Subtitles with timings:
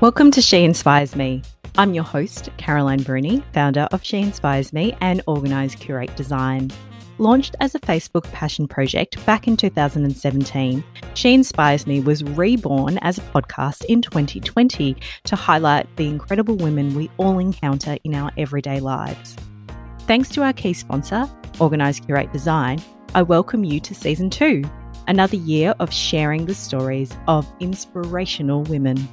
[0.00, 1.42] Welcome to She Inspires Me.
[1.76, 6.70] I'm your host, Caroline Bruni, founder of She Inspires Me and Organise Curate Design.
[7.18, 10.84] Launched as a Facebook passion project back in 2017,
[11.14, 16.94] She Inspires Me was reborn as a podcast in 2020 to highlight the incredible women
[16.94, 19.34] we all encounter in our everyday lives.
[20.02, 21.28] Thanks to our key sponsor,
[21.58, 22.80] Organise Curate Design,
[23.16, 24.62] I welcome you to season two,
[25.08, 29.08] another year of sharing the stories of inspirational women.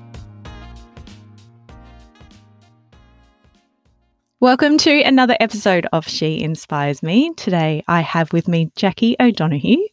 [4.46, 7.34] Welcome to another episode of She Inspires Me.
[7.34, 9.88] Today I have with me Jackie O'Donoghue.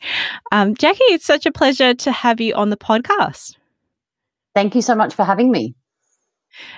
[0.52, 3.56] Um, Jackie, it's such a pleasure to have you on the podcast.
[4.54, 5.74] Thank you so much for having me.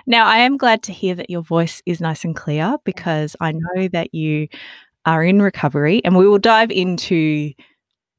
[0.06, 3.50] Now, I am glad to hear that your voice is nice and clear because I
[3.50, 4.46] know that you
[5.04, 7.54] are in recovery, and we will dive into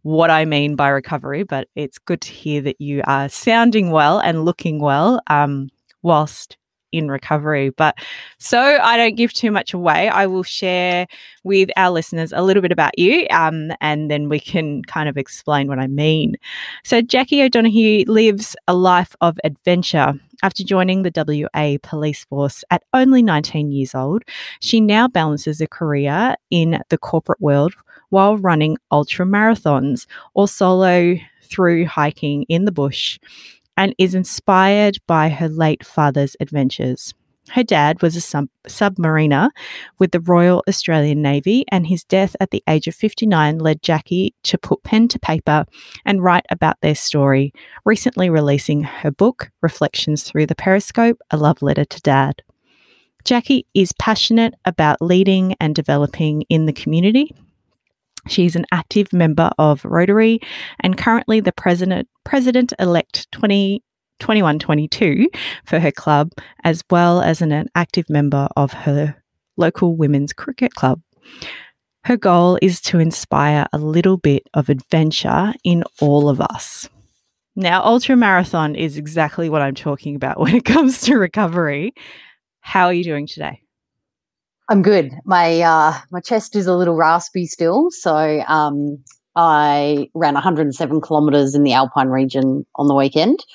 [0.01, 4.19] what I mean by recovery, but it's good to hear that you are sounding well
[4.19, 5.69] and looking well um,
[6.01, 6.57] whilst
[6.91, 7.69] in recovery.
[7.69, 7.95] But
[8.37, 11.07] so I don't give too much away, I will share
[11.43, 15.17] with our listeners a little bit about you um, and then we can kind of
[15.17, 16.35] explain what I mean.
[16.83, 20.13] So, Jackie O'Donoghue lives a life of adventure.
[20.43, 24.23] After joining the WA police force at only 19 years old,
[24.59, 27.73] she now balances a career in the corporate world
[28.09, 33.19] while running ultra marathons or solo through hiking in the bush
[33.77, 37.13] and is inspired by her late father's adventures.
[37.49, 39.49] Her dad was a sub- submariner
[39.99, 44.33] with the Royal Australian Navy, and his death at the age of 59 led Jackie
[44.43, 45.65] to put pen to paper
[46.05, 47.53] and write about their story,
[47.85, 52.41] recently releasing her book, Reflections Through the Periscope A Love Letter to Dad.
[53.25, 57.31] Jackie is passionate about leading and developing in the community
[58.27, 60.39] She's an active member of Rotary
[60.79, 65.29] and currently the president president elect 2021 22
[65.65, 66.31] for her club,
[66.63, 69.15] as well as an, an active member of her
[69.57, 71.01] local women's cricket club.
[72.03, 76.87] Her goal is to inspire a little bit of adventure in all of us.
[77.55, 81.93] Now, ultra marathon is exactly what I'm talking about when it comes to recovery.
[82.59, 83.64] How are you doing today?
[84.69, 85.11] I'm good.
[85.25, 88.97] My uh, my chest is a little raspy still, so um,
[89.35, 93.45] I ran 107 kilometers in the Alpine region on the weekend.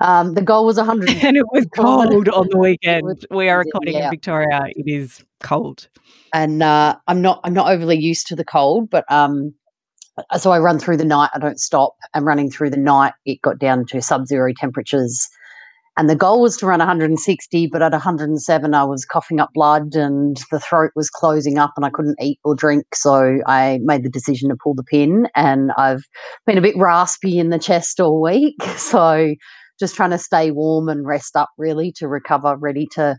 [0.00, 3.26] Um, the goal was 100, and it was cold on the weekend.
[3.30, 4.06] We are recording yeah.
[4.06, 4.62] in Victoria.
[4.70, 5.88] It is cold,
[6.34, 9.54] and uh, I'm not I'm not overly used to the cold, but um,
[10.38, 11.30] so I run through the night.
[11.34, 11.94] I don't stop.
[12.14, 15.28] And running through the night, it got down to sub-zero temperatures
[15.96, 19.94] and the goal was to run 160, but at 107, I was coughing up blood
[19.94, 22.84] and the throat was closing up and I couldn't eat or drink.
[22.94, 25.26] So I made the decision to pull the pin.
[25.34, 26.04] And I've
[26.44, 28.56] been a bit raspy in the chest all week.
[28.76, 29.34] So
[29.80, 33.16] just trying to stay warm and rest up really to recover, ready to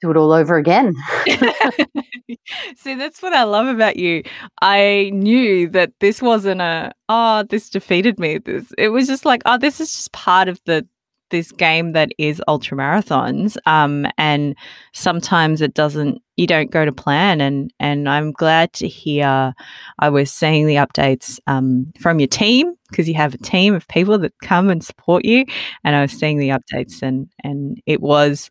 [0.00, 0.94] do it all over again.
[2.76, 4.22] See, that's what I love about you.
[4.60, 8.38] I knew that this wasn't a oh, this defeated me.
[8.38, 10.86] This it was just like, oh, this is just part of the
[11.32, 14.54] this game that is ultra marathons um, and
[14.92, 19.52] sometimes it doesn't you don't go to plan and and i'm glad to hear
[19.98, 23.88] i was seeing the updates um, from your team because you have a team of
[23.88, 25.44] people that come and support you
[25.82, 28.50] and i was seeing the updates and and it was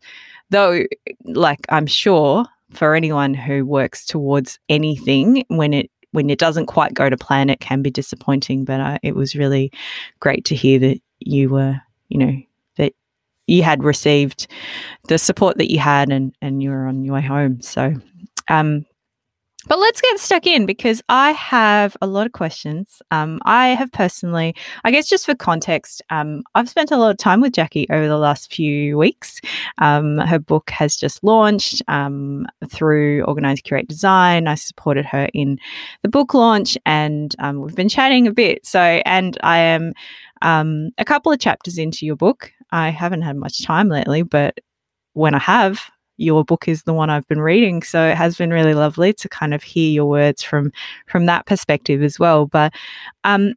[0.50, 0.82] though
[1.24, 6.94] like i'm sure for anyone who works towards anything when it when it doesn't quite
[6.94, 9.72] go to plan it can be disappointing but it was really
[10.20, 12.36] great to hear that you were you know
[13.46, 14.46] you had received
[15.08, 17.94] the support that you had and and you were on your way home so
[18.48, 18.84] um
[19.68, 23.00] but let's get stuck in because I have a lot of questions.
[23.12, 27.16] Um, I have personally, I guess, just for context, um, I've spent a lot of
[27.16, 29.40] time with Jackie over the last few weeks.
[29.78, 34.48] Um, her book has just launched um, through Organise Curate Design.
[34.48, 35.58] I supported her in
[36.02, 38.66] the book launch, and um, we've been chatting a bit.
[38.66, 39.92] So, and I am
[40.42, 42.52] um, a couple of chapters into your book.
[42.72, 44.58] I haven't had much time lately, but
[45.12, 47.82] when I have, your book is the one I've been reading.
[47.82, 50.72] So it has been really lovely to kind of hear your words from
[51.06, 52.46] from that perspective as well.
[52.46, 52.72] But
[53.24, 53.54] um,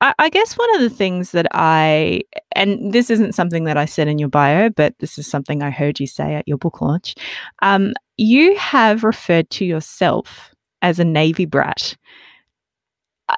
[0.00, 2.22] I, I guess one of the things that I
[2.52, 5.70] and this isn't something that I said in your bio, but this is something I
[5.70, 7.14] heard you say at your book launch.
[7.62, 11.96] Um, you have referred to yourself as a Navy brat.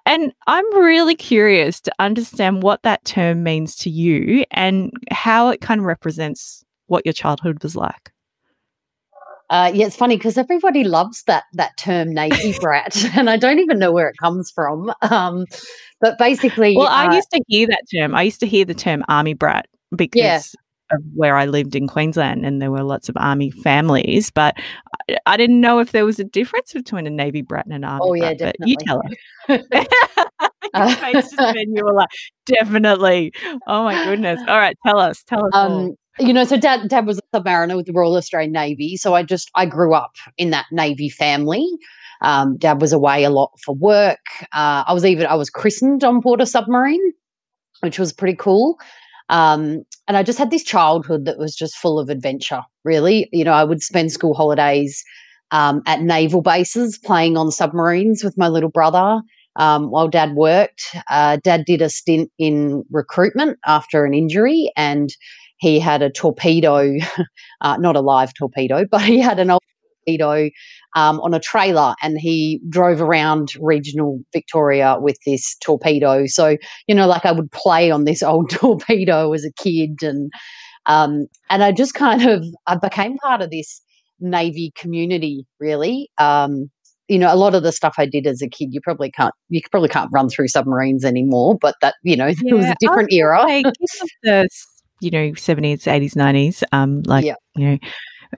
[0.07, 5.61] And I'm really curious to understand what that term means to you and how it
[5.61, 8.13] kind of represents what your childhood was like.
[9.51, 13.59] Uh, yeah, it's funny because everybody loves that that term Navy brat, and I don't
[13.59, 14.93] even know where it comes from.
[15.03, 15.45] Um,
[16.01, 18.15] but basically, well, I uh, used to hear that term.
[18.15, 20.39] I used to hear the term Army brat because yeah.
[20.97, 24.31] of where I lived in Queensland, and there were lots of army families.
[24.31, 24.57] But
[25.27, 28.01] I, didn't know if there was a difference between a navy brat and an army.
[28.03, 28.71] Oh yeah, brat, definitely.
[28.71, 29.87] You tell us.
[31.13, 32.09] Just you were like,
[32.47, 33.33] definitely.
[33.67, 34.41] Oh my goodness.
[34.47, 35.23] All right, tell us.
[35.25, 35.51] Tell us.
[35.53, 38.97] Um, you know, so dad dad was a submariner with the Royal Australian Navy.
[38.97, 41.67] So I just I grew up in that Navy family.
[42.23, 44.19] Um, dad was away a lot for work.
[44.53, 47.13] Uh, I was even I was christened on board a submarine,
[47.81, 48.79] which was pretty cool.
[49.31, 52.63] Um, and I just had this childhood that was just full of adventure.
[52.85, 55.03] Really, you know, I would spend school holidays
[55.53, 59.23] um, at naval bases playing on submarines with my little brother
[59.57, 60.97] um, while dad worked.
[61.09, 65.11] Uh, dad did a stint in recruitment after an injury and
[65.59, 66.97] he had a torpedo,
[67.61, 69.63] uh, not a live torpedo, but he had an old
[70.07, 70.51] torpedo
[70.97, 76.27] um, on a trailer and he drove around regional Victoria with this torpedo.
[76.27, 76.57] So,
[76.87, 80.31] you know, like I would play on this old torpedo as a kid and
[80.87, 83.83] um, and I just kind of I became part of this
[84.19, 86.11] Navy community, really.
[86.19, 86.71] Um,
[87.09, 89.35] you know, a lot of the stuff I did as a kid, you probably can't,
[89.49, 91.59] you probably can't run through submarines anymore.
[91.61, 93.45] But that, you know, yeah, it was a different era.
[94.23, 94.49] The,
[95.01, 97.35] you know, seventies, eighties, nineties, um, like yeah.
[97.57, 97.79] you know,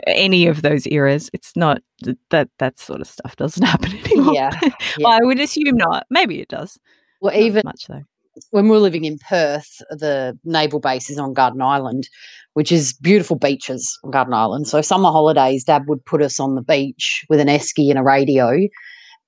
[0.06, 1.30] any of those eras.
[1.32, 1.82] It's not
[2.30, 4.34] that that sort of stuff doesn't happen anymore.
[4.34, 4.70] Yeah, yeah.
[5.00, 6.06] well, I would assume not.
[6.10, 6.78] Maybe it does.
[7.20, 8.02] Well, not even much though.
[8.50, 12.08] When we were living in Perth, the naval base is on Garden Island,
[12.54, 14.68] which is beautiful beaches on Garden Island.
[14.68, 18.02] So summer holidays, Dad would put us on the beach with an esky and a
[18.02, 18.58] radio,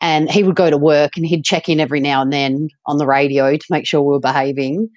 [0.00, 2.96] and he would go to work and he'd check in every now and then on
[2.96, 4.88] the radio to make sure we were behaving.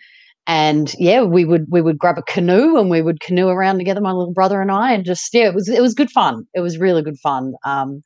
[0.47, 3.99] And yeah, we would we would grab a canoe and we would canoe around together,
[3.99, 6.45] my little brother and I, and just yeah, it was it was good fun.
[6.53, 7.53] It was really good fun.
[7.65, 8.01] Um,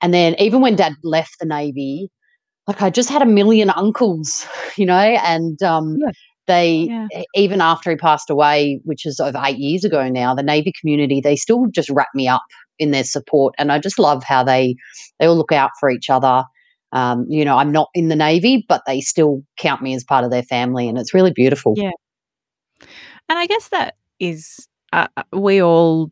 [0.00, 2.10] and then even when Dad left the Navy,
[2.68, 6.12] like I just had a million uncles, you know, and um, yeah
[6.46, 7.06] they yeah.
[7.34, 11.20] even after he passed away which is over eight years ago now the navy community
[11.20, 12.42] they still just wrap me up
[12.78, 14.74] in their support and i just love how they
[15.18, 16.44] they all look out for each other
[16.94, 20.24] um, you know i'm not in the navy but they still count me as part
[20.24, 21.74] of their family and it's really beautiful.
[21.76, 21.90] Yeah.
[23.28, 26.10] And i guess that is uh, uh we all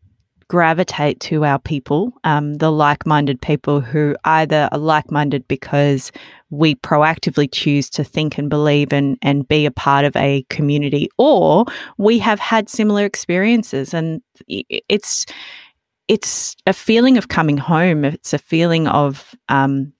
[0.53, 6.13] gravitate to our people, um, the like minded people who either are like minded because
[6.51, 11.09] we proactively choose to think and believe and, and be a part of a community,
[11.17, 11.65] or
[11.97, 13.95] we have had similar experiences.
[13.95, 15.25] And it's,
[16.07, 19.91] it's a feeling of coming home, it's a feeling of um,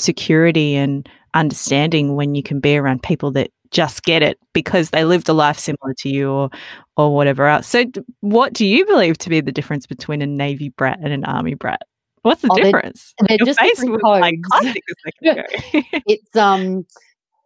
[0.00, 5.04] security and understanding when you can be around people that just get it because they
[5.04, 6.50] lived a life similar to you or
[6.96, 7.66] or whatever else.
[7.66, 7.84] So
[8.20, 11.54] what do you believe to be the difference between a navy brat and an army
[11.54, 11.80] brat?
[12.22, 13.14] What's the oh, difference?
[13.20, 14.20] They're, they're just different codes.
[15.22, 15.46] Like
[16.06, 16.84] it's um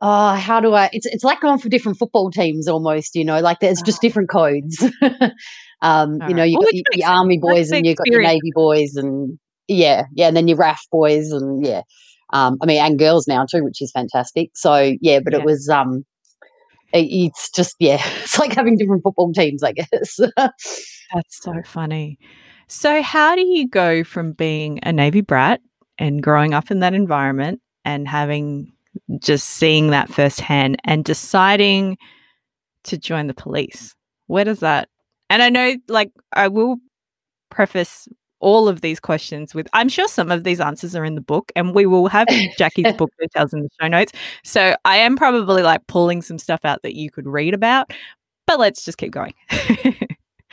[0.01, 3.41] oh how do I it's it's like going for different football teams almost, you know,
[3.41, 4.03] like there's just oh.
[4.03, 4.83] different codes.
[5.83, 8.23] um, All you know, you well, got the, the army boys and you got your
[8.23, 11.83] navy boys and yeah, yeah, and then your RAF boys and yeah.
[12.33, 14.51] Um, I mean, and girls now too, which is fantastic.
[14.55, 15.41] So yeah, but yeah.
[15.41, 16.05] it was um,
[16.93, 20.21] it's just yeah, it's like having different football teams, I guess.
[20.37, 22.19] That's so funny.
[22.67, 25.61] So, how do you go from being a Navy brat
[25.99, 28.73] and growing up in that environment and having
[29.19, 31.99] just seeing that firsthand and deciding
[32.85, 33.95] to join the police?
[34.27, 34.89] Where does that?
[35.29, 36.77] And I know, like, I will
[37.51, 38.09] preface
[38.45, 41.51] all of these questions with I'm sure some of these answers are in the book
[41.57, 44.13] and we will have Jackie's book details in the show notes.
[44.45, 47.91] So I am probably like pulling some stuff out that you could read about,
[48.47, 49.33] but let's just keep going.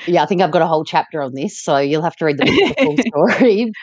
[0.08, 2.38] yeah, I think I've got a whole chapter on this, so you'll have to read
[2.38, 3.72] the full story.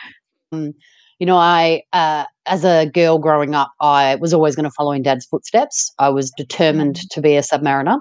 [0.51, 0.73] Um,
[1.19, 4.93] you know, I uh, as a girl growing up, I was always going to follow
[4.93, 5.93] in dad's footsteps.
[5.99, 7.09] I was determined mm.
[7.11, 7.99] to be a submariner,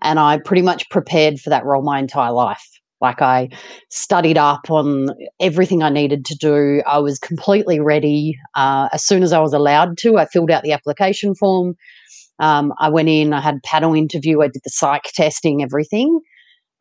[0.00, 2.79] and I pretty much prepared for that role my entire life.
[3.00, 3.48] Like I
[3.88, 5.08] studied up on
[5.40, 6.82] everything I needed to do.
[6.86, 8.36] I was completely ready.
[8.54, 11.76] Uh, as soon as I was allowed to, I filled out the application form.
[12.38, 16.20] Um, I went in, I had panel interview, I did the psych testing, everything.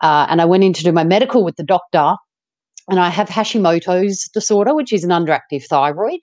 [0.02, 2.16] Uh, and I went in to do my medical with the doctor.
[2.90, 6.22] And I have Hashimoto's disorder, which is an underactive thyroid.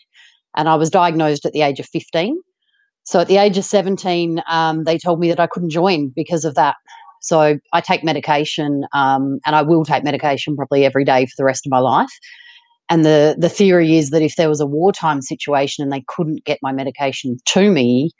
[0.56, 2.40] And I was diagnosed at the age of 15.
[3.04, 6.44] So at the age of 17, um, they told me that I couldn't join because
[6.44, 6.74] of that.
[7.26, 11.44] So I take medication, um, and I will take medication probably every day for the
[11.44, 12.12] rest of my life.
[12.88, 16.44] And the the theory is that if there was a wartime situation and they couldn't
[16.44, 18.12] get my medication to me,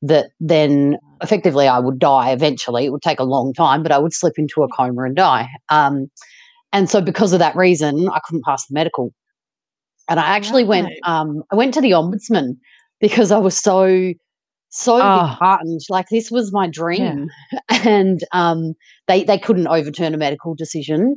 [0.00, 2.86] that then effectively I would die eventually.
[2.86, 5.48] It would take a long time, but I would slip into a coma and die.
[5.68, 6.06] Um,
[6.72, 9.12] and so because of that reason, I couldn't pass the medical.
[10.08, 10.84] And I actually right.
[10.84, 12.56] went um, I went to the ombudsman
[13.00, 14.14] because I was so
[14.74, 15.28] so oh.
[15.28, 15.80] disheartened.
[15.88, 17.58] Like this was my dream, yeah.
[17.84, 18.74] and um,
[19.06, 21.16] they they couldn't overturn a medical decision,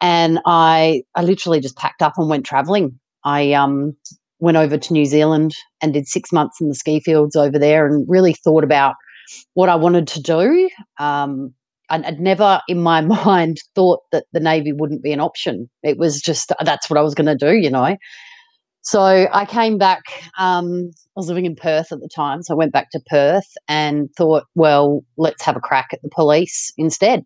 [0.00, 2.98] and I I literally just packed up and went traveling.
[3.24, 3.96] I um
[4.40, 7.86] went over to New Zealand and did six months in the ski fields over there,
[7.86, 8.96] and really thought about
[9.54, 10.68] what I wanted to do.
[10.98, 11.54] Um,
[11.90, 15.70] I'd never in my mind thought that the Navy wouldn't be an option.
[15.84, 17.96] It was just that's what I was going to do, you know.
[18.82, 20.02] So I came back.
[20.38, 23.52] Um, I was living in Perth at the time, so I went back to Perth
[23.68, 27.24] and thought, well, let's have a crack at the police instead.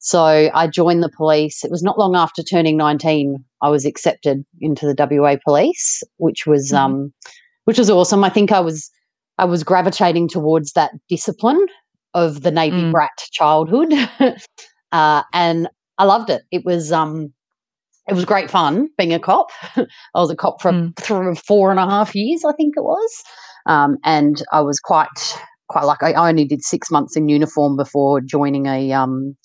[0.00, 1.64] So I joined the police.
[1.64, 6.46] It was not long after turning 19 I was accepted into the WA police, which
[6.46, 6.76] was mm-hmm.
[6.76, 7.14] um,
[7.64, 8.24] which was awesome.
[8.24, 8.90] I think I was
[9.38, 11.64] I was gravitating towards that discipline
[12.14, 12.92] of the Navy mm.
[12.92, 13.92] brat childhood,
[14.92, 16.42] uh, and I loved it.
[16.50, 17.32] It was um,
[18.08, 19.50] it was great fun being a cop.
[19.76, 21.38] I was a cop for mm.
[21.46, 23.22] four and a half years, I think it was,
[23.66, 26.06] um, and I was quite quite lucky.
[26.06, 29.36] I only did six months in uniform before joining a um,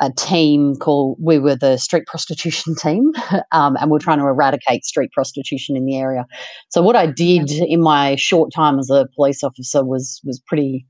[0.00, 3.12] a team called we were the street prostitution team
[3.52, 6.26] um, and we're trying to eradicate street prostitution in the area
[6.70, 10.84] so what i did in my short time as a police officer was was pretty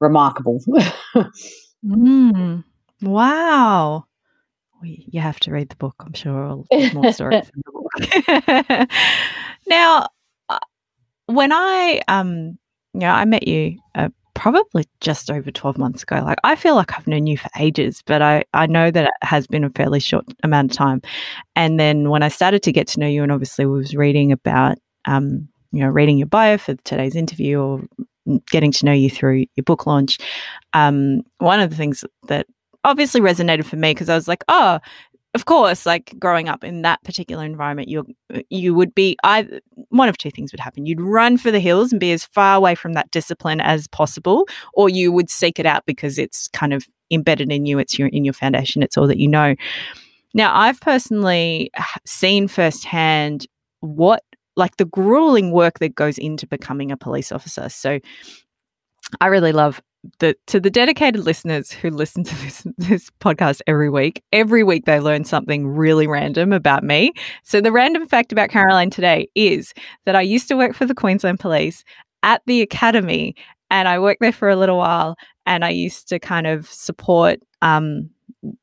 [0.00, 0.58] remarkable
[1.86, 2.64] mm,
[3.02, 4.04] wow
[4.82, 8.88] you have to read the book i'm sure there's more stories in the book
[9.68, 10.06] now
[10.48, 10.58] uh,
[11.26, 12.58] when i um
[12.94, 16.16] you know i met you uh, probably just over 12 months ago.
[16.24, 19.12] Like I feel like I've known you for ages, but I, I know that it
[19.20, 21.02] has been a fairly short amount of time.
[21.56, 24.32] And then when I started to get to know you and obviously we was reading
[24.32, 27.82] about um, you know, reading your bio for today's interview or
[28.50, 30.18] getting to know you through your book launch,
[30.72, 32.46] um, one of the things that
[32.84, 34.78] obviously resonated for me because I was like, oh,
[35.34, 39.48] of course, like growing up in that particular environment, you uh, you would be I
[39.90, 40.86] one of two things would happen.
[40.86, 44.48] You'd run for the hills and be as far away from that discipline as possible,
[44.74, 47.78] or you would seek it out because it's kind of embedded in you.
[47.78, 48.82] It's your in your foundation.
[48.82, 49.54] It's all that you know.
[50.34, 51.70] Now, I've personally
[52.04, 53.46] seen firsthand
[53.80, 54.24] what
[54.56, 57.68] like the grueling work that goes into becoming a police officer.
[57.68, 58.00] So
[59.20, 59.80] I really love
[60.18, 64.84] the to the dedicated listeners who listen to this this podcast every week, every week
[64.86, 67.12] they learn something really random about me.
[67.42, 69.72] So the random fact about Caroline today is
[70.06, 71.84] that I used to work for the Queensland Police
[72.22, 73.34] at the academy
[73.70, 75.16] and I worked there for a little while
[75.46, 78.10] and I used to kind of support um,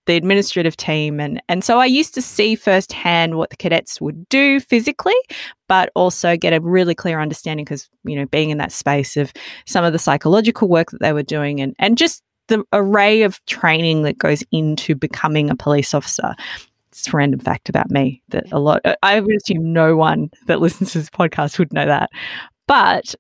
[0.06, 1.20] the administrative team.
[1.20, 5.16] And and so I used to see firsthand what the cadets would do physically
[5.68, 9.34] but also get a really clear understanding because you know being in that space of
[9.66, 13.44] some of the psychological work that they were doing and and just the array of
[13.46, 16.34] training that goes into becoming a police officer.
[16.92, 20.60] It's a random fact about me that a lot I would assume no one that
[20.60, 22.10] listens to this podcast would know that.
[22.68, 23.14] But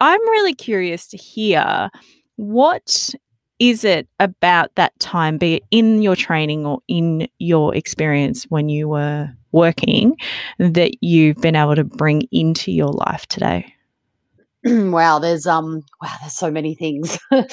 [0.00, 1.90] I'm really curious to hear
[2.36, 3.14] what
[3.58, 8.68] is it about that time, be it in your training or in your experience when
[8.68, 10.16] you were working,
[10.58, 13.74] that you've been able to bring into your life today?
[14.64, 17.18] wow, there's um, wow, there's so many things.
[17.32, 17.46] tell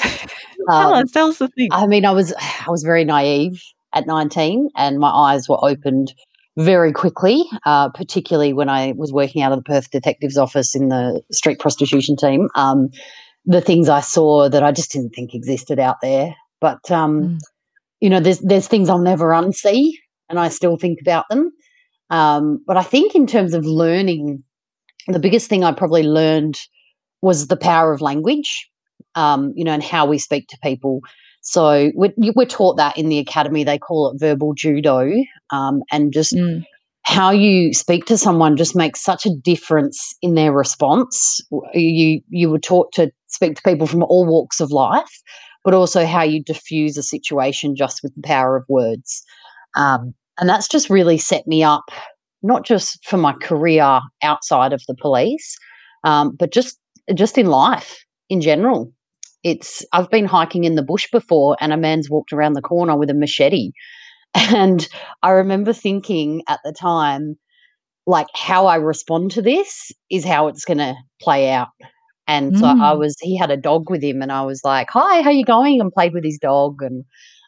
[0.69, 1.69] um, us, tell us the thing.
[1.71, 6.13] I mean, I was, I was very naive at 19, and my eyes were opened
[6.57, 10.89] very quickly, uh, particularly when I was working out of the Perth Detective's office in
[10.89, 12.49] the street prostitution team.
[12.55, 12.89] Um,
[13.45, 16.35] the things I saw that I just didn't think existed out there.
[16.61, 17.39] But um, mm.
[17.99, 19.91] you know, there's there's things I'll never unsee,
[20.29, 21.51] and I still think about them.
[22.09, 24.43] Um, but I think in terms of learning,
[25.07, 26.59] the biggest thing I probably learned
[27.21, 28.69] was the power of language.
[29.15, 30.99] Um, you know, and how we speak to people.
[31.39, 33.63] So we're, we're, taught that in the academy.
[33.63, 35.09] They call it verbal judo,
[35.51, 36.65] um, and just mm
[37.05, 41.39] how you speak to someone just makes such a difference in their response.
[41.73, 45.21] You you were taught to speak to people from all walks of life,
[45.63, 49.23] but also how you diffuse a situation just with the power of words.
[49.75, 51.85] Um, and that's just really set me up,
[52.43, 55.57] not just for my career outside of the police,
[56.03, 56.79] um, but just
[57.13, 58.91] just in life in general.
[59.43, 62.97] It's I've been hiking in the bush before, and a man's walked around the corner
[62.97, 63.71] with a machete
[64.53, 64.87] and
[65.23, 67.37] I remember thinking at the time,
[68.05, 71.69] like, how I respond to this is how it's going to play out.
[72.27, 72.59] And mm.
[72.59, 72.99] so I mm.
[72.99, 75.79] was, he had a dog with him, and I was like, "Hi, how you going?"
[75.79, 77.03] and played with his dog, and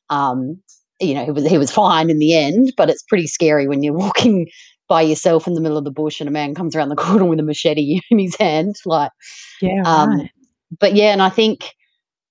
[0.10, 0.62] um,
[1.00, 2.74] you know, he was he was fine in the end.
[2.77, 4.48] But it's pretty scary when you're walking
[4.88, 7.25] by yourself in the middle of the bush, and a man comes around the corner
[7.25, 9.12] with a machete in his hand, like,
[9.62, 10.31] yeah, um, right.
[10.79, 11.74] But yeah, and I think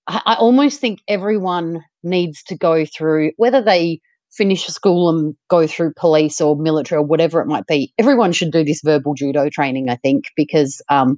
[0.06, 4.00] I, I almost think everyone needs to go through whether they
[4.36, 8.52] finish school and go through police or military or whatever it might be, everyone should
[8.52, 11.16] do this verbal judo training, I think, because um,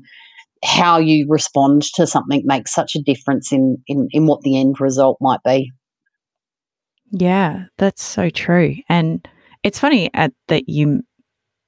[0.64, 4.80] how you respond to something makes such a difference in in, in what the end
[4.80, 5.70] result might be.
[7.10, 8.76] Yeah, that's so true.
[8.88, 9.26] And
[9.62, 11.02] it's funny at, that you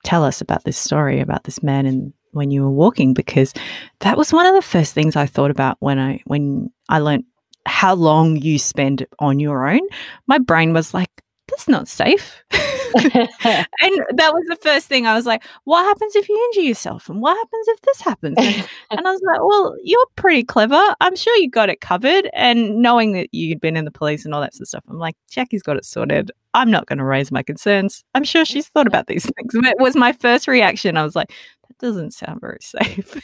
[0.04, 3.52] tell us about this story about this man and when you were walking because
[4.00, 7.24] that was one of the first things I thought about when I when I learned
[7.66, 9.80] how long you spend on your own.
[10.26, 11.10] My brain was like,
[11.50, 12.42] that's not safe.
[12.52, 12.62] and
[12.94, 17.08] that was the first thing I was like, what happens if you injure yourself?
[17.08, 18.36] And what happens if this happens?
[18.38, 20.80] And, and, I was like, well, you're pretty clever.
[21.00, 22.30] I'm sure you got it covered.
[22.32, 24.98] And knowing that you'd been in the police and all that sort of stuff, I'm
[24.98, 26.30] like, Jackie's got it sorted.
[26.54, 28.04] I'm not going to raise my concerns.
[28.14, 29.54] I'm sure she's thought about these things.
[29.54, 30.96] it was my first reaction.
[30.96, 31.32] I was like,
[31.68, 33.22] that doesn't sound very safe.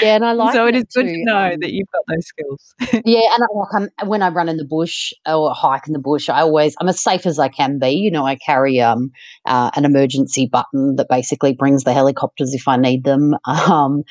[0.00, 0.54] Yeah, and I like.
[0.54, 1.02] So it is too.
[1.02, 2.74] good to know um, that you've got those skills.
[3.04, 5.98] yeah, and I, like I'm, when I run in the bush or hike in the
[5.98, 7.90] bush, I always I'm as safe as I can be.
[7.90, 9.10] You know, I carry um
[9.46, 14.02] uh, an emergency button that basically brings the helicopters if I need them, um,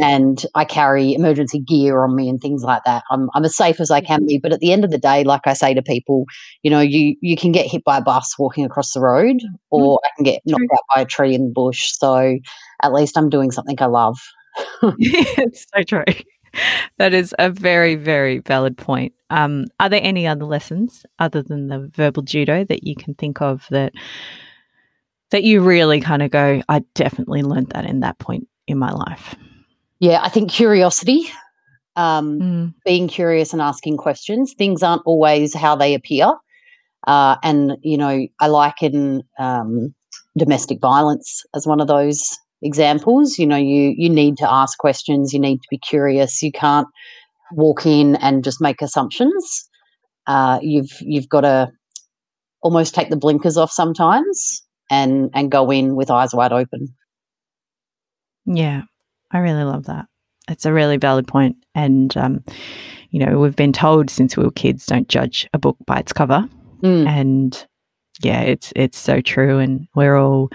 [0.00, 3.04] and I carry emergency gear on me and things like that.
[3.10, 4.38] I'm I'm as safe as I can be.
[4.38, 6.24] But at the end of the day, like I say to people,
[6.62, 9.40] you know, you you can get hit by a bus walking across the road,
[9.70, 11.92] or I can get knocked out by a tree in the bush.
[11.92, 12.38] So
[12.82, 14.18] at least I'm doing something I love.
[14.98, 16.04] it's so true.
[16.98, 19.12] That is a very, very valid point.
[19.30, 23.42] Um, are there any other lessons other than the verbal judo that you can think
[23.42, 23.92] of that
[25.30, 28.92] that you really kind of go, I definitely learned that in that point in my
[28.92, 29.34] life?
[29.98, 31.24] Yeah, I think curiosity,
[31.96, 32.74] um, Mm.
[32.84, 34.54] being curious and asking questions.
[34.56, 36.32] Things aren't always how they appear.
[37.06, 39.94] Uh, and, you know, I liken um,
[40.36, 43.38] domestic violence as one of those examples.
[43.38, 46.42] You know, you you need to ask questions, you need to be curious.
[46.42, 46.88] You can't
[47.52, 49.68] walk in and just make assumptions.
[50.26, 51.70] Uh, you've you've got to
[52.62, 56.88] almost take the blinkers off sometimes and and go in with eyes wide open.
[58.46, 58.82] Yeah,
[59.30, 60.06] I really love that.
[60.48, 61.56] It's a really valid point.
[61.74, 62.44] And, um,
[63.10, 66.12] you know, we've been told since we were kids, don't judge a book by its
[66.12, 66.46] cover.
[66.84, 67.06] Mm.
[67.06, 67.66] And
[68.22, 69.58] yeah, it's it's so true.
[69.58, 70.50] And we're all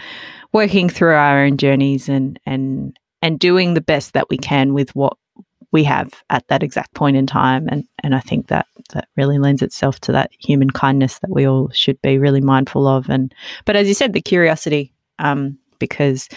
[0.54, 4.96] working through our own journeys and and and doing the best that we can with
[4.96, 5.18] what
[5.72, 7.68] we have at that exact point in time.
[7.70, 11.46] And and I think that that really lends itself to that human kindness that we
[11.48, 13.10] all should be really mindful of.
[13.10, 13.34] And
[13.66, 16.30] but as you said, the curiosity, um, because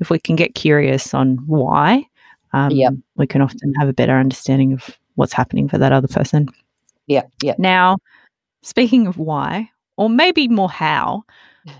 [0.00, 2.04] if we can get curious on why,
[2.52, 2.94] um, Yep.
[3.16, 6.48] we can often have a better understanding of what's happening for that other person.
[7.06, 7.54] Yeah, yeah.
[7.58, 7.96] Now,
[8.62, 11.24] speaking of why, or maybe more how,
[11.66, 11.74] mm.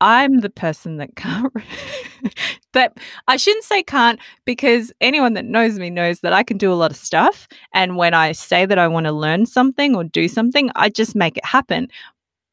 [0.00, 1.52] I'm the person that can't.
[2.72, 6.72] that I shouldn't say can't because anyone that knows me knows that I can do
[6.72, 7.46] a lot of stuff.
[7.74, 11.14] And when I say that I want to learn something or do something, I just
[11.14, 11.88] make it happen.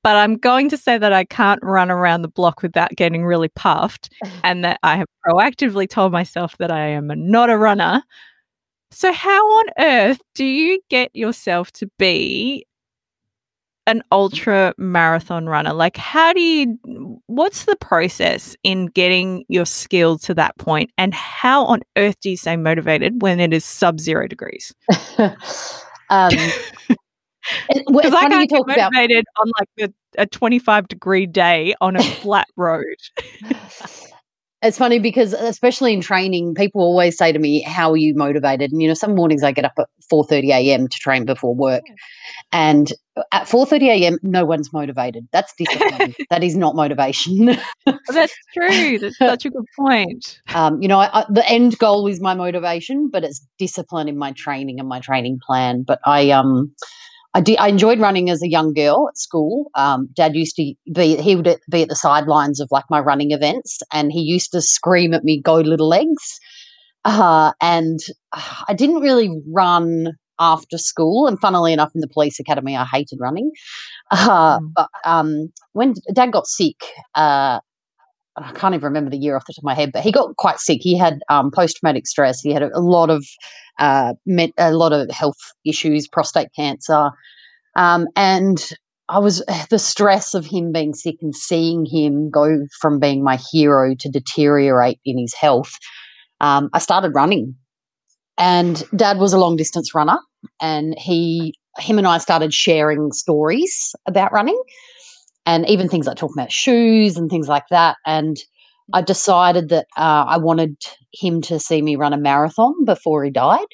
[0.03, 3.49] But I'm going to say that I can't run around the block without getting really
[3.49, 4.13] puffed,
[4.43, 8.03] and that I have proactively told myself that I am not a runner.
[8.91, 12.65] So, how on earth do you get yourself to be
[13.87, 15.73] an ultra marathon runner?
[15.73, 16.77] Like, how do you,
[17.27, 20.91] what's the process in getting your skill to that point?
[20.97, 24.73] And how on earth do you stay motivated when it is sub zero degrees?
[26.09, 26.31] um,
[27.67, 31.95] Because I can't get talk about motivated on like the, a 25 degree day on
[31.95, 32.83] a flat road.
[34.61, 38.71] It's funny because especially in training, people always say to me, "How are you motivated?"
[38.71, 40.87] And you know, some mornings I get up at four thirty a.m.
[40.89, 41.83] to train before work,
[42.51, 42.91] and
[43.31, 45.29] at four thirty a.m., no one's motivated.
[45.31, 46.13] That's discipline.
[46.29, 47.57] that is not motivation.
[47.85, 48.99] That's true.
[48.99, 50.41] That's such a good point.
[50.53, 54.17] um, you know, I, I, the end goal is my motivation, but it's discipline in
[54.17, 55.83] my training and my training plan.
[55.83, 56.73] But I, um,
[57.33, 57.57] I did.
[57.59, 59.65] I enjoyed running as a young girl at school.
[59.75, 61.15] Um, Dad used to be.
[61.17, 64.61] He would be at the sidelines of like my running events, and he used to
[64.61, 66.39] scream at me, "Go little legs!"
[67.05, 67.99] Uh, and
[68.33, 70.07] uh, I didn't really run
[70.39, 71.27] after school.
[71.27, 73.51] And funnily enough, in the police academy, I hated running.
[74.11, 74.71] Uh, Mm.
[74.75, 76.75] But um, when Dad got sick,
[77.15, 77.59] uh,
[78.43, 80.35] I can't even remember the year off the top of my head, but he got
[80.37, 80.79] quite sick.
[80.81, 82.41] He had um, post traumatic stress.
[82.41, 83.25] He had a, lot of
[83.79, 87.11] uh, met, a lot of health issues, prostate cancer,
[87.75, 88.71] um, and
[89.09, 93.37] I was the stress of him being sick and seeing him go from being my
[93.51, 95.71] hero to deteriorate in his health.
[96.41, 97.55] Um, I started running,
[98.37, 100.19] and Dad was a long distance runner,
[100.61, 104.61] and he him and I started sharing stories about running
[105.49, 107.97] and even things like talking about shoes and things like that.
[108.05, 108.37] And
[108.93, 110.77] I decided that uh, I wanted
[111.11, 113.65] him to see me run a marathon before he died.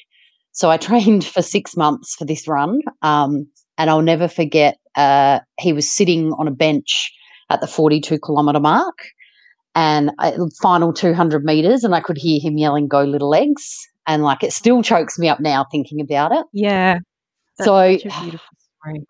[0.52, 2.80] So I trained for six months for this run.
[3.02, 7.12] Um, and I'll never forget, uh, he was sitting on a bench
[7.50, 8.96] at the 42 kilometre mark
[9.74, 13.86] and uh, final 200 metres, and I could hear him yelling, Go little legs.
[14.06, 16.46] and like it still chokes me up now thinking about it.
[16.54, 17.00] Yeah.
[17.60, 18.06] So such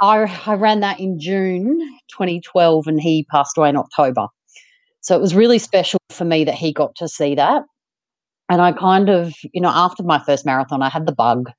[0.00, 4.26] I I ran that in June 2012 and he passed away in October.
[5.00, 7.62] So it was really special for me that he got to see that.
[8.48, 11.50] And I kind of, you know, after my first marathon, I had the bug.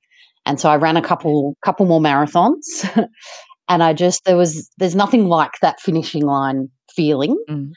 [0.45, 2.63] And so I ran a couple couple more marathons.
[3.69, 7.37] and I just there was there's nothing like that finishing line feeling.
[7.49, 7.71] Mm.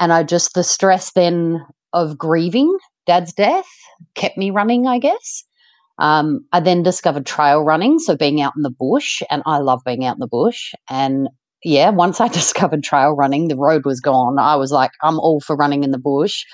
[0.00, 3.68] And I just the stress then of grieving dad's death
[4.14, 5.44] kept me running, I guess.
[5.98, 9.80] Um, I then discovered trail running, so being out in the bush, and I love
[9.84, 10.72] being out in the bush.
[10.90, 11.28] And
[11.62, 14.38] yeah, once I discovered trail running, the road was gone.
[14.38, 16.44] I was like, I'm all for running in the bush.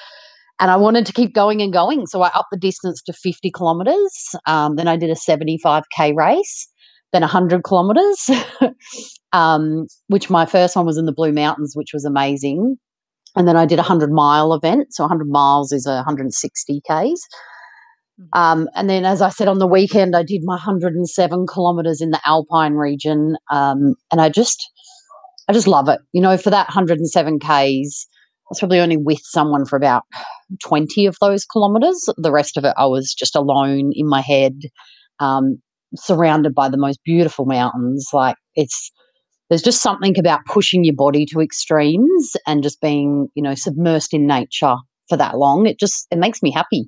[0.60, 2.06] And I wanted to keep going and going.
[2.06, 4.34] So I upped the distance to 50 kilometers.
[4.46, 6.68] Um, then I did a 75K race,
[7.12, 8.28] then 100 kilometers,
[9.32, 12.76] um, which my first one was in the Blue Mountains, which was amazing.
[13.36, 14.88] And then I did a 100 mile event.
[14.90, 17.20] So 100 miles is a 160 Ks.
[18.32, 22.10] Um, and then, as I said, on the weekend, I did my 107 kilometers in
[22.10, 23.36] the Alpine region.
[23.50, 24.70] Um, and I just,
[25.48, 26.00] I just love it.
[26.12, 30.04] You know, for that 107 Ks, I was probably only with someone for about
[30.62, 32.08] 20 of those kilometers.
[32.16, 34.54] The rest of it, I was just alone in my head,
[35.18, 35.60] um,
[35.96, 38.08] surrounded by the most beautiful mountains.
[38.12, 38.92] Like, it's,
[39.48, 44.12] there's just something about pushing your body to extremes and just being, you know, submersed
[44.12, 44.76] in nature
[45.08, 45.66] for that long.
[45.66, 46.86] It just, it makes me happy.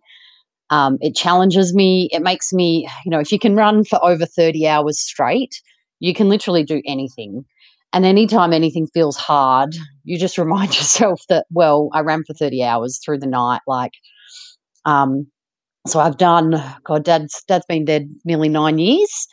[0.73, 2.09] Um, it challenges me.
[2.13, 5.61] It makes me, you know, if you can run for over 30 hours straight,
[6.01, 7.45] you can literally do anything.
[7.93, 12.65] And anytime anything feels hard, you just remind yourself that, well, I ran for 30
[12.65, 13.61] hours through the night.
[13.67, 13.93] Like,
[14.87, 15.27] um,
[15.87, 16.55] so I've done,
[16.85, 19.27] God, dad's, dad's been dead nearly nine years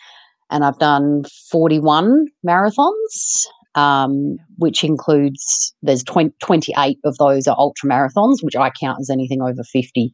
[0.51, 7.89] and I've done 41 marathons, um, which includes, there's 20, 28 of those are ultra
[7.89, 10.11] marathons, which I count as anything over 50,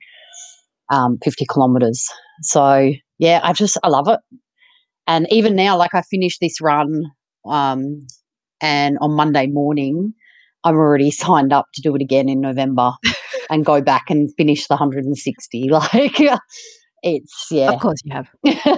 [0.91, 2.08] um, 50 kilometers.
[2.41, 4.19] So yeah, I just, I love it.
[5.08, 7.04] And even now, like I finished this run,
[7.48, 8.06] um,
[8.62, 10.13] and on Monday morning,
[10.63, 12.93] I'm already signed up to do it again in November
[13.50, 15.69] and go back and finish the 160.
[15.69, 16.19] Like,
[17.03, 17.71] it's yeah.
[17.71, 18.27] Of course you have.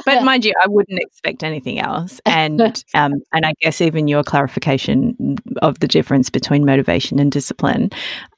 [0.05, 2.19] But mind you, I wouldn't expect anything else.
[2.25, 2.61] And
[2.93, 7.89] um, and I guess even your clarification of the difference between motivation and discipline,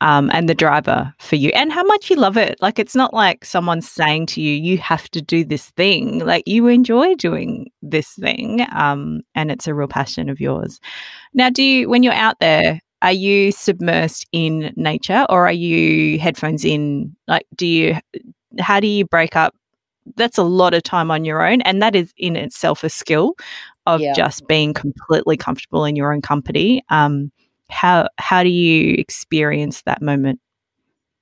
[0.01, 2.61] um, and the driver for you, and how much you love it.
[2.61, 6.19] Like it's not like someone's saying to you, you have to do this thing.
[6.19, 10.79] Like you enjoy doing this thing, um, and it's a real passion of yours.
[11.33, 12.79] Now, do you when you're out there?
[13.01, 17.15] Are you submersed in nature or are you headphones in?
[17.29, 17.97] Like, do you,
[18.59, 19.55] how do you break up
[20.15, 23.35] that's a lot of time on your own and that is in itself a skill
[23.85, 24.13] of Yeah.
[24.13, 27.31] just being completely comfortable in your own company um
[27.69, 30.39] how how do you experience that moment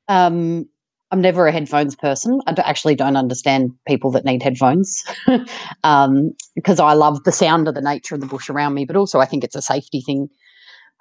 [0.07, 0.65] Um,
[1.11, 2.41] I'm never a headphones person.
[2.47, 5.03] i actually don't understand people that need headphones
[5.83, 8.95] um, because I love the sound of the nature of the bush around me, but
[8.95, 10.29] also I think it's a safety thing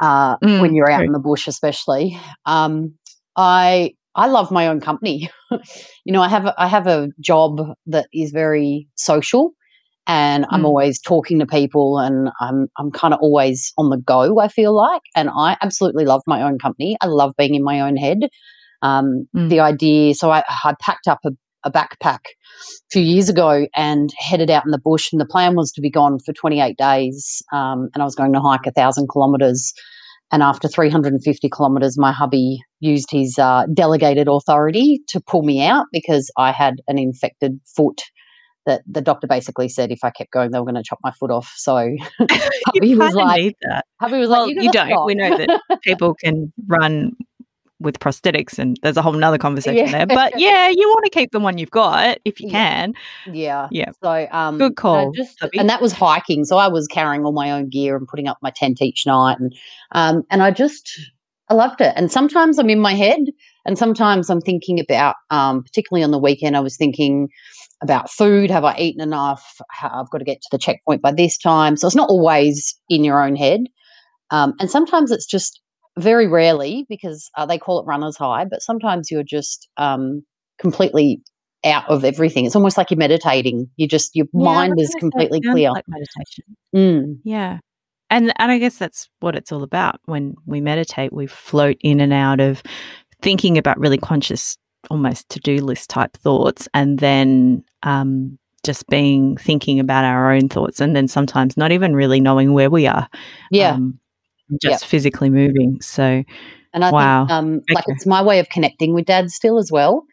[0.01, 1.07] uh, Mm, when you're out true.
[1.07, 2.19] in the bush, especially.
[2.45, 2.95] Um,
[3.37, 5.31] I I love my own company.
[6.05, 9.53] you know, I have a, I have a job that is very social,
[10.07, 10.67] and I'm Mm.
[10.67, 14.41] always talking to people, and I'm I'm kind of always on the go.
[14.41, 16.97] I feel like, and I absolutely love my own company.
[17.01, 18.19] I love being in my own head.
[18.83, 19.49] Um, Mm.
[19.51, 21.31] The idea, so I, I packed up a,
[21.65, 25.55] a backpack a few years ago and headed out in the bush, and the plan
[25.57, 28.73] was to be gone for 28 days, um, and I was going to hike a
[28.73, 29.73] thousand kilometres.
[30.33, 35.87] And after 350 kilometres, my hubby used his uh, delegated authority to pull me out
[35.93, 38.03] because I had an infected foot.
[38.67, 41.13] That the doctor basically said if I kept going, they were going to chop my
[41.13, 41.53] foot off.
[41.57, 41.77] So
[42.67, 43.55] hubby was like,
[44.01, 47.13] hubby was well like, you, you, don't we know that people can run
[47.81, 49.99] with prosthetics and there's a whole nother conversation Yeah.
[49.99, 52.53] there but yeah you want to keep the one you've got if you Yeah.
[52.53, 52.95] can
[53.27, 53.69] Yeah.
[53.71, 53.91] Yeah.
[54.03, 56.45] So um Good call, just and that was hiking.
[56.45, 59.39] So I was carrying all my own gear and putting up my tent each night
[59.39, 59.55] and
[59.93, 60.91] um and I just
[61.49, 61.93] I loved it.
[61.97, 63.21] And sometimes I'm in my head
[63.65, 67.29] and sometimes I'm thinking about um particularly on the weekend I was thinking
[67.83, 69.61] about food, have I eaten enough?
[69.83, 71.77] I've got to get to the checkpoint by this time.
[71.77, 73.63] So it's not always in your own head.
[74.31, 75.61] Um and sometimes it's just
[75.99, 80.23] very rarely because uh, they call it runner's high, but sometimes you're just um
[80.59, 81.21] completely
[81.65, 82.45] out of everything.
[82.47, 83.69] It's almost like you're meditating.
[83.77, 85.71] You just your Yeah, mind is gonna say it completely clear.
[85.71, 87.59] like meditation Mm, Yeah.
[88.11, 90.01] And and I guess that's what it's all about.
[90.05, 92.63] When we meditate, we float in and out of
[93.23, 94.57] thinking about really conscious,
[94.91, 100.81] almost to-do list type thoughts and then um just being thinking about our own thoughts
[100.81, 103.09] and then sometimes not even really knowing where we are.
[103.51, 103.99] yeah, Um,
[104.61, 105.81] just physically moving.
[105.81, 106.23] So
[106.73, 107.27] and I wow.
[107.27, 110.05] think um, like it's my way of connecting with dad still as well.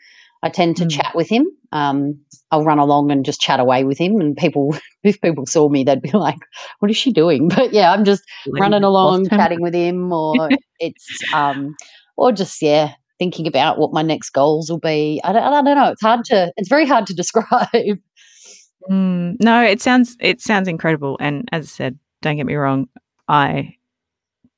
[0.44, 0.92] I tend to Mm.
[0.92, 1.46] chat with him.
[1.72, 2.20] Um,
[2.52, 5.84] I'll run along and just chat away with him, and people, if people saw me,
[5.84, 6.40] they'd be like,
[6.80, 11.22] "What is she doing?" But yeah, I'm just running along, chatting with him, or it's
[11.34, 11.76] um,
[12.18, 15.20] or just yeah, thinking about what my next goals will be.
[15.24, 15.92] I don't, I don't know.
[15.92, 16.52] It's hard to.
[16.58, 18.00] It's very hard to describe.
[18.90, 21.18] Mm, no, it sounds it sounds incredible.
[21.20, 22.90] And as I said, don't get me wrong,
[23.28, 23.76] I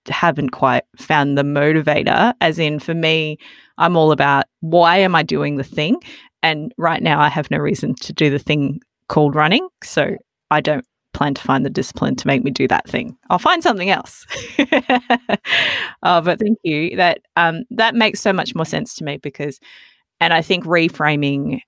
[0.08, 2.34] haven't quite found the motivator.
[2.42, 3.38] As in, for me,
[3.78, 5.98] I'm all about why am I doing the thing,
[6.44, 10.16] and right now I have no reason to do the thing called running, so
[10.52, 13.18] I don't plan to find the discipline to make me do that thing.
[13.30, 14.26] I'll find something else.
[14.60, 14.68] uh,
[16.22, 16.96] but thank you.
[16.98, 19.60] That um, that makes so much more sense to me because,
[20.20, 21.62] and I think reframing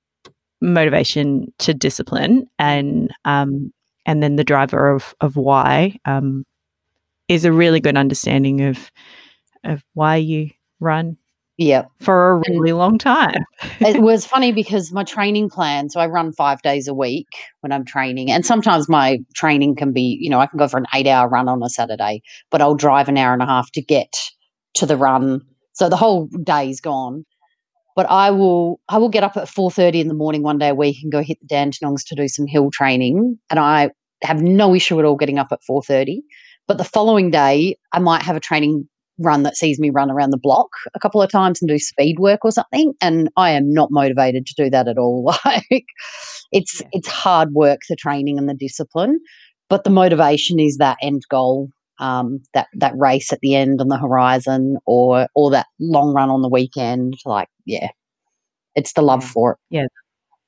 [0.62, 3.72] motivation to discipline and um,
[4.06, 6.46] and then the driver of of why um,
[7.28, 8.92] is a really good understanding of
[9.64, 11.18] of why you run
[11.58, 13.44] Yeah, for a And- really long time.
[13.80, 15.90] it was funny because my training plan.
[15.90, 17.28] So I run five days a week
[17.62, 20.78] when I'm training, and sometimes my training can be, you know, I can go for
[20.78, 23.82] an eight-hour run on a Saturday, but I'll drive an hour and a half to
[23.82, 24.14] get
[24.76, 25.42] to the run.
[25.74, 27.26] So the whole day's gone.
[27.96, 30.70] But I will, I will get up at four thirty in the morning one day
[30.70, 33.90] a week and go hit the Dandenongs to do some hill training, and I
[34.24, 36.22] have no issue at all getting up at four thirty.
[36.68, 38.88] But the following day, I might have a training
[39.20, 42.20] run that sees me run around the block a couple of times and do speed
[42.20, 45.86] work or something and I am not motivated to do that at all like
[46.52, 46.88] it's Yeah.
[46.92, 49.20] it's hard work the training and the discipline
[49.70, 53.88] but the motivation is that end goal um, that that race at the end on
[53.88, 57.88] the horizon or or that long run on the weekend like yeah
[58.76, 59.30] it's the love Yeah.
[59.30, 59.92] for it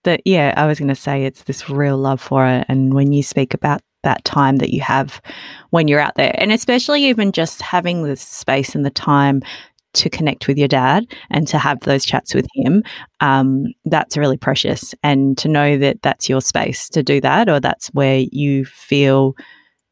[0.04, 3.14] that yeah i was going to say it's this real love for it and when
[3.14, 5.22] you speak about that time that you have
[5.72, 9.42] when you're out there and especially even just having the space and the time
[9.94, 12.84] to connect with your dad and to have those chats with him
[13.22, 17.60] um, that's really precious and to know that that's your space to do that or
[17.60, 19.36] that's where you feel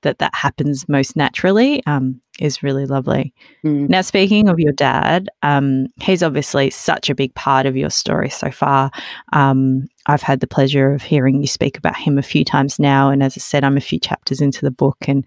[0.04, 3.34] that that happens most naturally um, is really lovely
[3.68, 3.90] Mm.
[3.90, 8.30] now, speaking of your dad, um, he's obviously such a big part of your story
[8.30, 8.92] so far.
[9.34, 13.10] Um, I've had the pleasure of hearing you speak about him a few times now,
[13.10, 15.26] and as I said, I'm a few chapters into the book, and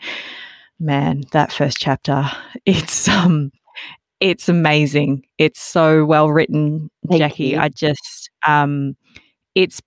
[0.78, 2.30] man, that first chapter,
[2.66, 3.52] it's um,
[4.20, 5.24] it's amazing.
[5.38, 7.44] It's so well written, Thank Jackie.
[7.44, 7.58] you.
[7.58, 8.96] I just um,
[9.54, 9.80] it's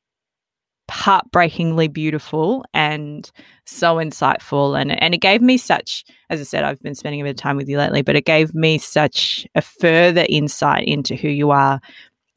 [0.92, 3.32] heartbreakingly beautiful and
[3.66, 7.24] so insightful and and it gave me such as I said I've been spending a
[7.24, 11.16] bit of time with you lately but it gave me such a further insight into
[11.16, 11.80] who you are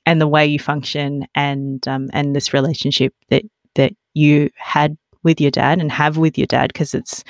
[0.07, 3.43] and the way you function and um and this relationship that
[3.75, 7.25] that you had with your dad and have with your dad because it's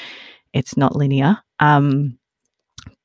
[0.53, 2.17] it's not linear um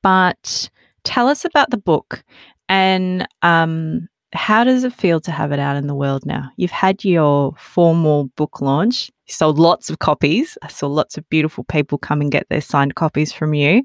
[0.02, 0.70] but
[1.04, 2.22] tell us about the book
[2.68, 6.50] and um how does it feel to have it out in the world now?
[6.56, 9.10] You've had your formal book launch.
[9.26, 10.56] You sold lots of copies.
[10.62, 13.82] I saw lots of beautiful people come and get their signed copies from you.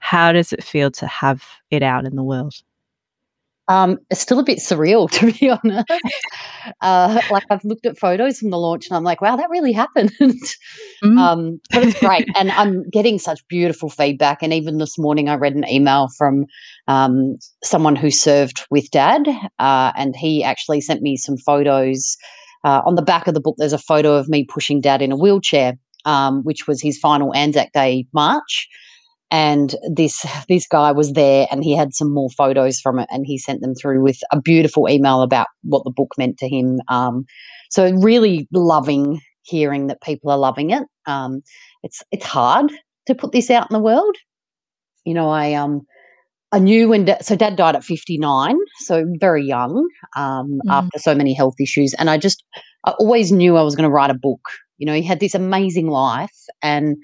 [0.00, 2.54] How does it feel to have it out in the world?
[3.68, 5.90] Um, it's still a bit surreal, to be honest.
[6.80, 9.72] Uh, like I've looked at photos from the launch and I'm like, wow, that really
[9.72, 10.12] happened.
[11.04, 11.18] Mm.
[11.18, 14.38] um, but it's great, and I'm getting such beautiful feedback.
[14.42, 16.46] And even this morning, I read an email from
[16.88, 22.16] um, someone who served with Dad, uh, and he actually sent me some photos.
[22.64, 25.12] Uh, on the back of the book, there's a photo of me pushing Dad in
[25.12, 25.74] a wheelchair,
[26.06, 28.66] um, which was his final Anzac Day march
[29.30, 33.26] and this this guy was there and he had some more photos from it and
[33.26, 36.80] he sent them through with a beautiful email about what the book meant to him.
[36.88, 37.24] Um,
[37.70, 40.84] so really loving hearing that people are loving it.
[41.06, 41.42] Um,
[41.82, 42.72] it's it's hard
[43.06, 44.16] to put this out in the world.
[45.04, 45.82] You know i um
[46.52, 49.86] i knew when da- so dad died at 59 so very young
[50.16, 50.70] um, Mhm.
[50.70, 51.94] after so many health issues.
[51.94, 52.44] And i just
[52.84, 54.40] i always knew i was going to write a book.
[54.78, 56.96] You know he had this amazing life and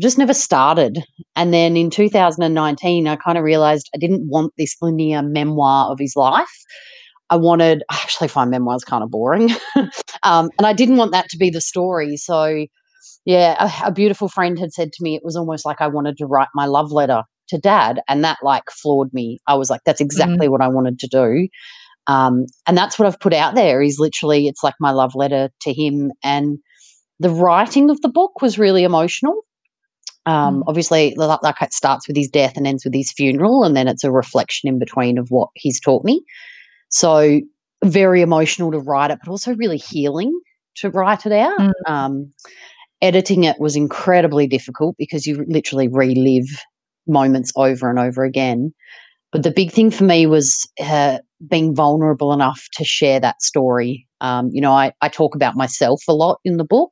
[0.00, 0.98] just never started
[1.36, 5.98] and then in 2019, I kind of realized I didn't want this linear memoir of
[5.98, 6.50] his life.
[7.30, 9.50] I wanted, I actually find memoirs kind of boring.
[10.22, 12.16] um, and I didn't want that to be the story.
[12.16, 12.66] So,
[13.24, 16.18] yeah, a, a beautiful friend had said to me, it was almost like I wanted
[16.18, 18.00] to write my love letter to dad.
[18.08, 19.38] And that like floored me.
[19.46, 21.48] I was like, that's exactly what I wanted to do.
[22.06, 25.48] Um, and that's what I've put out there is literally, it's like my love letter
[25.62, 26.10] to him.
[26.24, 26.58] And
[27.20, 29.40] the writing of the book was really emotional.
[30.30, 30.64] Um, Mm.
[30.68, 34.04] Obviously, li- like starts with his death and ends with his funeral, and then it's
[34.04, 36.22] a reflection in between of what he's taught me.
[36.88, 37.40] So,
[37.84, 40.38] very emotional to write it, but also really healing
[40.76, 41.58] to write it out.
[41.58, 41.72] Mm.
[41.86, 42.32] Um,
[43.02, 46.48] editing it was incredibly difficult because you literally relive
[47.06, 48.72] moments over and over again.
[49.32, 54.06] But the big thing for me was uh, being vulnerable enough to share that story.
[54.20, 56.90] Um, you know, I, I talk about myself a lot in the book.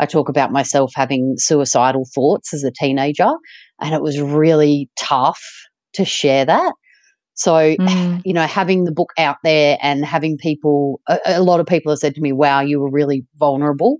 [0.00, 3.30] I talk about myself having suicidal thoughts as a teenager,
[3.80, 5.40] and it was really tough
[5.92, 6.72] to share that.
[7.34, 8.20] So, mm.
[8.24, 11.90] you know, having the book out there and having people, a, a, lot of people
[11.90, 13.98] have said to me, wow, you were really vulnerable.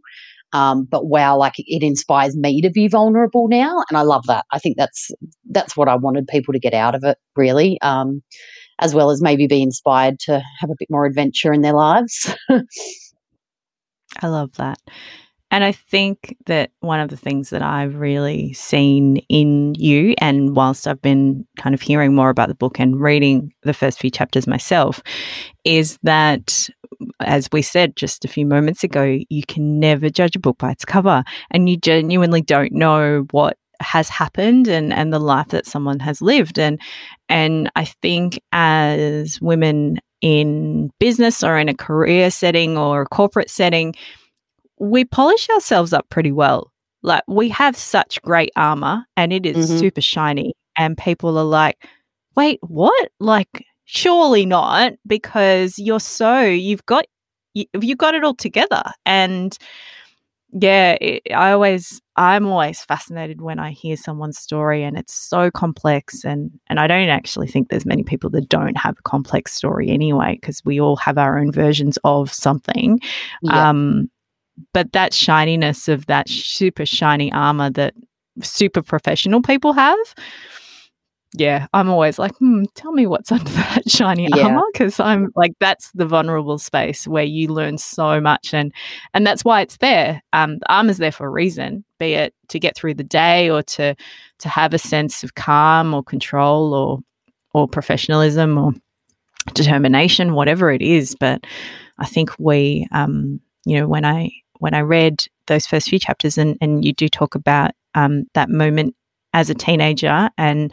[0.52, 3.82] Um, but wow, like it inspires me to be vulnerable now.
[3.88, 4.44] And I love that.
[4.52, 5.10] I think that's,
[5.48, 7.80] that's what I wanted people to get out of it, really.
[7.80, 8.22] Um,
[8.80, 12.34] as well as maybe be inspired to have a bit more adventure in their lives.
[12.50, 14.78] I love that.
[15.50, 20.54] And I think that one of the things that I've really seen in you, and
[20.54, 24.10] whilst I've been kind of hearing more about the book and reading the first few
[24.10, 25.02] chapters myself,
[25.64, 26.68] is that,
[27.20, 30.70] as we said just a few moments ago, you can never judge a book by
[30.70, 31.24] its cover.
[31.50, 36.20] And you genuinely don't know what has happened and and the life that someone has
[36.20, 36.78] lived and
[37.30, 43.48] and I think as women in business or in a career setting or a corporate
[43.48, 43.94] setting
[44.80, 46.72] we polish ourselves up pretty well.
[47.02, 49.78] Like we have such great armor and it is mm-hmm.
[49.78, 50.54] super shiny.
[50.76, 51.86] And people are like,
[52.36, 53.10] wait, what?
[53.20, 57.04] Like, surely not, because you're so, you've got,
[57.54, 58.82] you, you've got it all together.
[59.04, 59.56] And
[60.52, 65.50] yeah, it, I always, I'm always fascinated when I hear someone's story and it's so
[65.50, 66.24] complex.
[66.24, 69.90] And, and I don't actually think there's many people that don't have a complex story
[69.90, 73.00] anyway, because we all have our own versions of something.
[73.42, 73.68] Yeah.
[73.70, 74.10] Um,
[74.72, 77.94] but that shininess of that super shiny armor that
[78.42, 80.14] super professional people have
[81.34, 84.46] yeah i'm always like hmm tell me what's under that shiny yeah.
[84.46, 88.72] armor because i'm like that's the vulnerable space where you learn so much and
[89.14, 92.58] and that's why it's there um the armor's there for a reason be it to
[92.58, 93.94] get through the day or to
[94.38, 96.98] to have a sense of calm or control or
[97.54, 98.72] or professionalism or
[99.54, 101.44] determination whatever it is but
[101.98, 106.38] i think we um you know when i when I read those first few chapters,
[106.38, 108.94] and, and you do talk about um, that moment
[109.34, 110.72] as a teenager and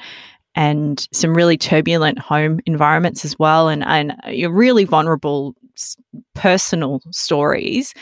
[0.55, 5.55] and some really turbulent home environments as well, and and you're really vulnerable
[6.35, 7.93] personal stories.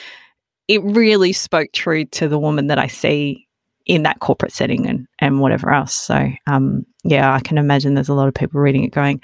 [0.68, 3.48] It really spoke true to the woman that I see
[3.86, 5.94] in that corporate setting and and whatever else.
[5.94, 9.22] So um, yeah, I can imagine there's a lot of people reading it going,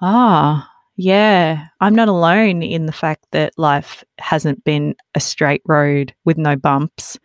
[0.00, 6.14] ah, yeah, I'm not alone in the fact that life hasn't been a straight road
[6.24, 7.18] with no bumps,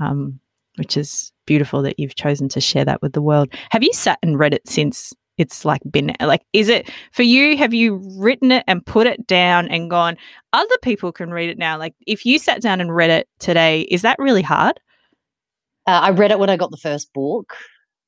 [0.00, 0.38] um,
[0.76, 3.52] which is beautiful that you've chosen to share that with the world.
[3.70, 7.56] Have you sat and read it since it's like been like is it for you
[7.56, 10.16] have you written it and put it down and gone
[10.54, 13.82] other people can read it now like if you sat down and read it today
[13.82, 14.80] is that really hard
[15.86, 17.54] uh, i read it when i got the first book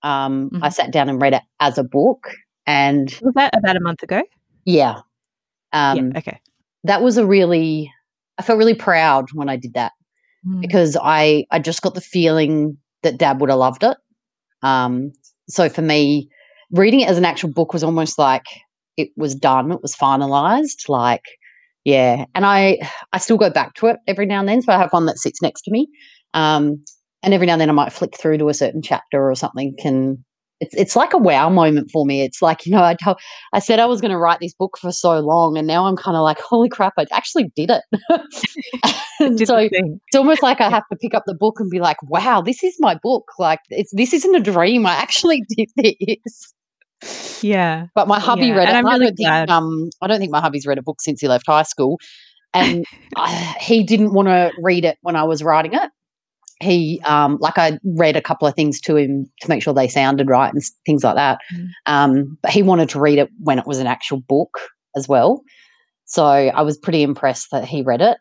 [0.03, 0.65] um, mm-hmm.
[0.65, 2.31] i sat down and read it as a book
[2.67, 4.23] and was that about a month ago
[4.65, 5.01] yeah.
[5.73, 6.19] Um, yeah.
[6.19, 6.41] Okay.
[6.85, 7.93] That was a really,
[8.39, 9.93] I felt really proud when I did that
[10.47, 10.61] mm.
[10.61, 13.97] because I, I just got the feeling that dad would have loved it.
[14.63, 15.13] Um,
[15.49, 16.29] so for me,
[16.73, 18.47] reading it as an actual book was almost like
[18.97, 20.89] it was done, it was finalized.
[20.89, 21.25] Like,
[21.85, 22.25] yeah.
[22.35, 22.79] And I,
[23.13, 24.63] I still go back to it every now and then.
[24.63, 25.89] So I have one that sits next to me.
[26.35, 26.85] Um,
[27.23, 29.75] and every now and then I might flick through to a certain chapter or something
[29.85, 30.19] and
[30.61, 32.23] it's it's like a wow moment for me.
[32.23, 33.19] It's like you know, I told,
[33.53, 35.97] I said I was going to write this book for so long, and now I'm
[35.97, 37.83] kind of like, holy crap, I actually did it.
[39.47, 42.41] so it's almost like I have to pick up the book and be like, wow,
[42.41, 43.31] this is my book.
[43.39, 44.87] Like it's this isn't a dream.
[44.87, 46.55] I actually did this.
[47.43, 48.57] Yeah, but my hubby yeah.
[48.57, 48.81] read and it.
[48.81, 49.41] I'm really I don't glad.
[49.47, 51.99] think um I don't think my hubby's read a book since he left high school,
[52.53, 52.85] and
[53.17, 55.91] I, he didn't want to read it when I was writing it
[56.61, 59.89] he um, like I read a couple of things to him to make sure they
[59.89, 61.39] sounded right and things like that.
[61.55, 61.69] Mm.
[61.87, 64.59] Um, but he wanted to read it when it was an actual book
[64.97, 65.43] as well.
[66.07, 68.17] So I was pretty impressed that he read it.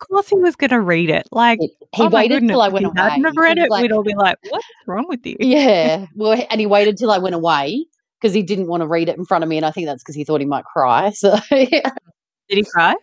[0.00, 1.26] of course, he was going to read it.
[1.30, 2.94] Like he oh waited till I went away.
[2.98, 3.70] I'd never read it.
[3.70, 6.06] Like, we'd all be like, "What's wrong with you?" Yeah.
[6.16, 7.86] Well, and he waited till I went away
[8.20, 10.02] because he didn't want to read it in front of me, and I think that's
[10.02, 11.10] because he thought he might cry.
[11.14, 11.38] So.
[11.50, 11.90] yeah.
[12.48, 12.94] Did he cry?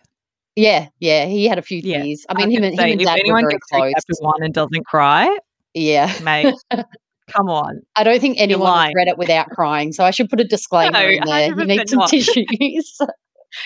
[0.56, 2.02] Yeah, yeah, he had a few yeah.
[2.02, 2.24] tears.
[2.28, 3.92] I mean, I him and, say, him and Dad were very close.
[3.94, 5.36] Chapter one and doesn't cry,
[5.74, 6.54] yeah, mate,
[7.28, 7.82] come on.
[7.96, 11.08] I don't think anyone read it without crying, so I should put a disclaimer no,
[11.08, 11.48] in there.
[11.48, 12.08] You need some not.
[12.10, 12.46] tissues.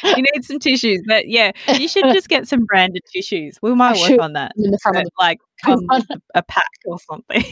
[0.03, 3.59] you need some tissues, but yeah, you should just get some branded tissues.
[3.61, 4.53] We might work on that.
[4.57, 5.87] In the front the- like come
[6.35, 7.45] a pack or something.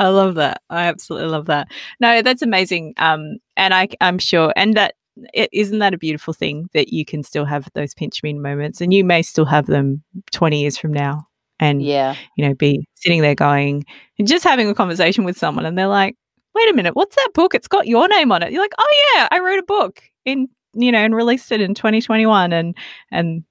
[0.00, 0.62] I love that.
[0.68, 1.68] I absolutely love that.
[2.00, 2.94] No, that's amazing.
[2.96, 4.94] Um, and I, I'm sure, and that
[5.34, 8.80] is isn't that a beautiful thing that you can still have those pinch me moments
[8.80, 10.02] and you may still have them
[10.32, 11.26] 20 years from now
[11.58, 13.84] and yeah you know be sitting there going
[14.18, 16.16] and just having a conversation with someone and they're like
[16.54, 19.12] wait a minute what's that book it's got your name on it you're like oh
[19.14, 22.76] yeah i wrote a book in you know and released it in 2021 and
[23.10, 23.42] and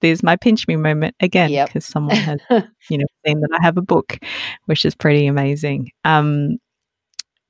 [0.00, 1.82] there's my pinch me moment again because yep.
[1.82, 2.40] someone has
[2.90, 4.18] you know seen that I have a book,
[4.66, 5.90] which is pretty amazing.
[6.04, 6.58] Um,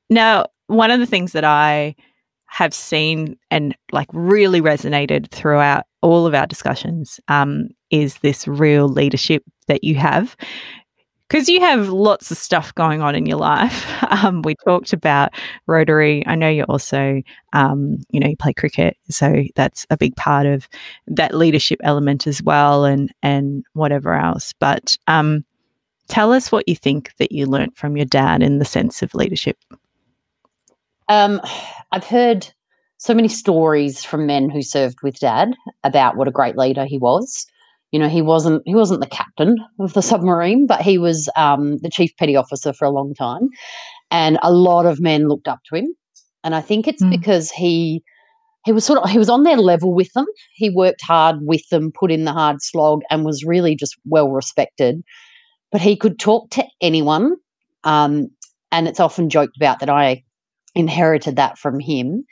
[0.09, 1.97] now, one of the things that I
[2.47, 8.89] have seen and like really resonated throughout all of our discussions um, is this real
[8.89, 10.37] leadership that you have
[11.29, 13.87] because you have lots of stuff going on in your life.
[14.09, 15.35] Um, we talked about
[15.67, 16.25] Rotary.
[16.27, 17.23] I know you're also,
[17.53, 20.69] um, you know, you play cricket, so that's a big part of
[21.09, 24.55] that leadership element as well, and and whatever else.
[24.59, 25.45] But um,
[26.09, 29.15] tell us what you think that you learnt from your dad in the sense of
[29.15, 29.59] leadership.
[31.09, 31.41] Um,
[31.93, 32.49] I've heard
[32.99, 35.55] so many stories from men who served with dad
[35.85, 37.47] about what a great leader he was.
[37.93, 41.79] You know he wasn't he wasn't the captain of the submarine but he was um,
[41.79, 43.49] the chief petty officer for a long time.
[44.11, 45.95] And a lot of men looked up to him.
[46.45, 47.11] And i think it's mm.
[47.11, 48.03] because he
[48.65, 50.27] he was sort of he was on their level with them.
[50.55, 54.31] He worked hard with them put in the hard slog and was really just well
[54.31, 55.03] respected.
[55.71, 57.37] But he could talk to anyone
[57.85, 58.29] um,
[58.73, 60.23] and it's often joked about that i
[60.77, 62.25] inherited that from him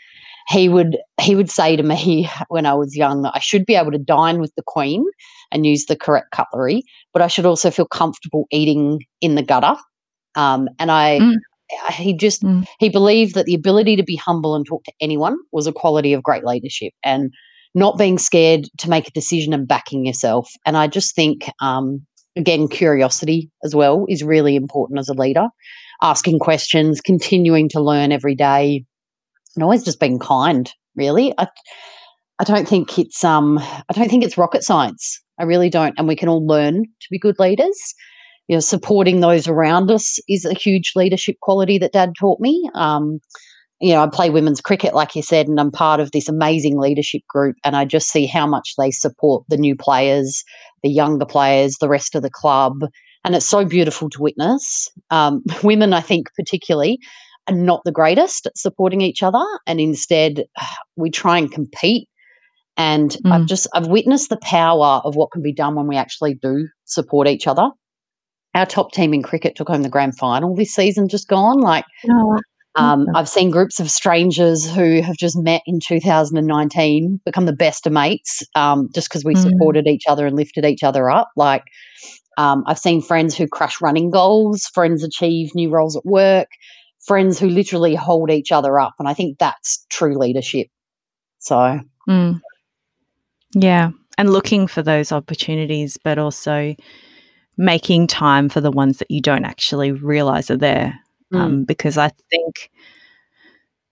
[0.48, 3.74] he would he would say to me when I was young that I should be
[3.74, 5.04] able to dine with the Queen
[5.52, 6.82] and use the correct cutlery,
[7.12, 9.76] but I should also feel comfortable eating in the gutter.
[10.34, 11.36] Um, and I, mm.
[11.92, 12.66] he just mm.
[12.78, 16.12] he believed that the ability to be humble and talk to anyone was a quality
[16.12, 17.32] of great leadership, and
[17.74, 20.50] not being scared to make a decision and backing yourself.
[20.66, 22.04] And I just think, um,
[22.36, 25.48] again, curiosity as well is really important as a leader.
[26.04, 28.84] Asking questions, continuing to learn every day,
[29.56, 30.70] and always just being kind.
[30.94, 31.48] Really, I,
[32.38, 35.22] I don't think it's um, I don't think it's rocket science.
[35.40, 37.94] I really don't, and we can all learn to be good leaders.
[38.48, 42.68] You know, supporting those around us is a huge leadership quality that Dad taught me.
[42.74, 43.20] Um,
[43.80, 46.78] you know, I play women's cricket, like you said, and I'm part of this amazing
[46.78, 47.56] leadership group.
[47.64, 50.44] And I just see how much they support the new players,
[50.82, 52.74] the younger players, the rest of the club.
[53.24, 54.88] And it's so beautiful to witness.
[55.10, 56.98] Um, women, I think, particularly,
[57.48, 59.44] are not the greatest at supporting each other.
[59.66, 60.44] And instead,
[60.96, 62.08] we try and compete.
[62.76, 63.32] And mm.
[63.32, 66.68] I've just, I've witnessed the power of what can be done when we actually do
[66.84, 67.68] support each other.
[68.54, 71.60] Our top team in cricket took home the grand final this season, just gone.
[71.60, 72.38] Like, oh.
[72.76, 77.86] Um, I've seen groups of strangers who have just met in 2019 become the best
[77.86, 79.42] of mates um, just because we mm.
[79.42, 81.28] supported each other and lifted each other up.
[81.36, 81.62] Like,
[82.36, 86.48] um, I've seen friends who crush running goals, friends achieve new roles at work,
[87.06, 88.94] friends who literally hold each other up.
[88.98, 90.68] And I think that's true leadership.
[91.38, 92.40] So, mm.
[93.54, 93.90] yeah.
[94.16, 96.74] And looking for those opportunities, but also
[97.56, 100.98] making time for the ones that you don't actually realize are there.
[101.32, 101.40] Mm.
[101.40, 102.70] Um, because I think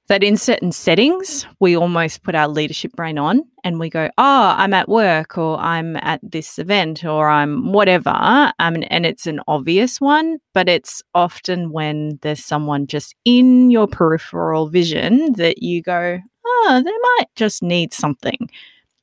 [0.08, 4.54] that in certain settings, we almost put our leadership brain on and we go, oh,
[4.56, 8.10] I'm at work or I'm at this event or I'm whatever.
[8.58, 13.86] Um, and it's an obvious one, but it's often when there's someone just in your
[13.86, 18.48] peripheral vision that you go, oh, they might just need something.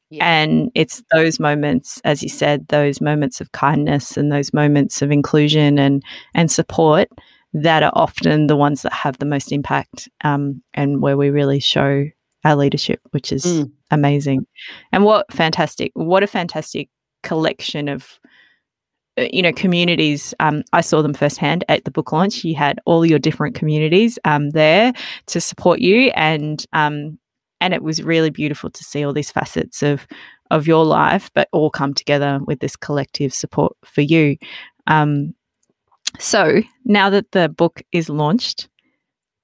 [0.09, 0.25] Yeah.
[0.27, 5.11] And it's those moments, as you said, those moments of kindness and those moments of
[5.11, 7.09] inclusion and and support
[7.53, 11.59] that are often the ones that have the most impact um, and where we really
[11.59, 12.05] show
[12.45, 13.71] our leadership, which is mm.
[13.91, 14.45] amazing.
[14.91, 16.89] And what fantastic, what a fantastic
[17.23, 18.19] collection of
[19.17, 22.79] uh, you know communities um, i saw them firsthand at the book launch you had
[22.85, 24.93] all your different communities um, there
[25.25, 27.19] to support you and um,
[27.59, 30.07] and it was really beautiful to see all these facets of
[30.49, 34.37] of your life but all come together with this collective support for you
[34.87, 35.33] um,
[36.19, 38.69] so now that the book is launched,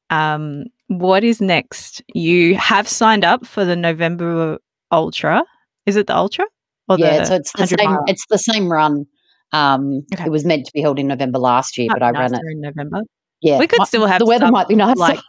[0.09, 2.03] um, what is next?
[2.13, 4.59] You have signed up for the November
[4.91, 5.43] Ultra.
[5.85, 6.45] Is it the Ultra?
[6.87, 7.91] Or yeah, the so it's the same.
[7.91, 8.03] Mile?
[8.07, 9.05] It's the same run.
[9.51, 10.25] Um, okay.
[10.25, 12.41] It was meant to be held in November last year, oh, but I ran it
[12.51, 13.01] in November.
[13.41, 14.97] Yeah, we could still have the weather might be nice.
[14.97, 15.19] Like,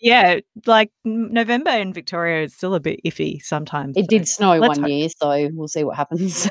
[0.00, 3.96] yeah, like November in Victoria is still a bit iffy sometimes.
[3.96, 4.88] It so did snow one hope.
[4.88, 6.50] year, so we'll see what happens.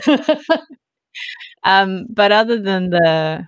[1.64, 3.48] um, but other than the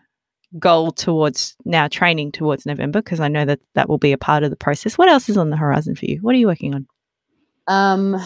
[0.59, 4.43] goal towards now training towards November because I know that that will be a part
[4.43, 4.97] of the process.
[4.97, 6.19] What else is on the horizon for you?
[6.21, 6.87] What are you working on?
[7.67, 8.21] Um,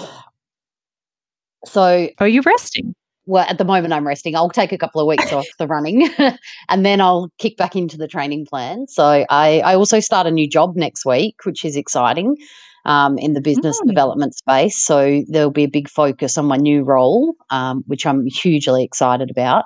[1.65, 2.95] so are you resting?
[3.25, 4.38] Well, at the moment, I'm resting.
[4.38, 6.09] I'll take a couple of weeks off the running,
[6.69, 8.88] and then I'll kick back into the training plan.
[8.88, 12.38] So I, I also start a new job next week, which is exciting.
[12.86, 13.88] Um, in the business mm.
[13.88, 14.82] development space.
[14.82, 19.30] So there'll be a big focus on my new role, um, which I'm hugely excited
[19.30, 19.65] about.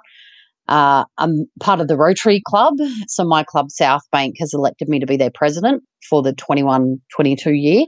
[0.67, 2.75] Uh, I'm part of the Rotary Club.
[3.07, 7.01] So my club, South Bank, has elected me to be their president for the 21
[7.15, 7.85] 22 year,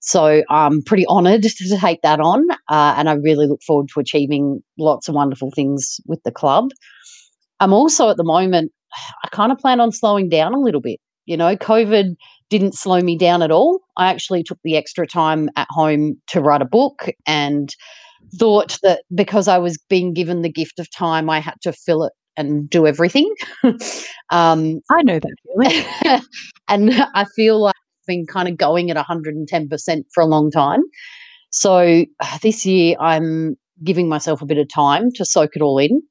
[0.00, 4.00] So I'm pretty honoured to take that on, uh, and I really look forward to
[4.00, 6.70] achieving lots of wonderful things with the club.
[7.60, 8.72] I'm also at the moment,
[9.24, 11.00] I kind of plan on slowing down a little bit.
[11.26, 12.16] You know, COVID
[12.48, 13.80] didn't slow me down at all.
[13.96, 17.68] I actually took the extra time at home to write a book and
[18.38, 22.04] thought that because I was being given the gift of time, I had to fill
[22.04, 23.32] it and do everything.
[24.30, 26.20] um, I know that feeling.
[26.68, 30.80] and I feel like I've been kind of going at 110% for a long time.
[31.50, 32.04] So
[32.42, 36.02] this year, I'm giving myself a bit of time to soak it all in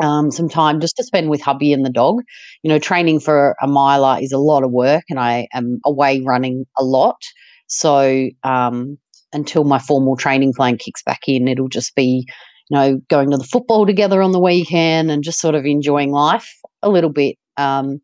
[0.00, 2.22] um, some time just to spend with hubby and the dog.
[2.62, 6.20] You know, training for a miler is a lot of work, and I am away
[6.20, 7.20] running a lot.
[7.66, 8.98] So um,
[9.34, 12.26] until my formal training plan kicks back in, it'll just be,
[12.70, 16.12] you know, going to the football together on the weekend and just sort of enjoying
[16.12, 16.50] life
[16.82, 17.36] a little bit.
[17.56, 18.00] Um,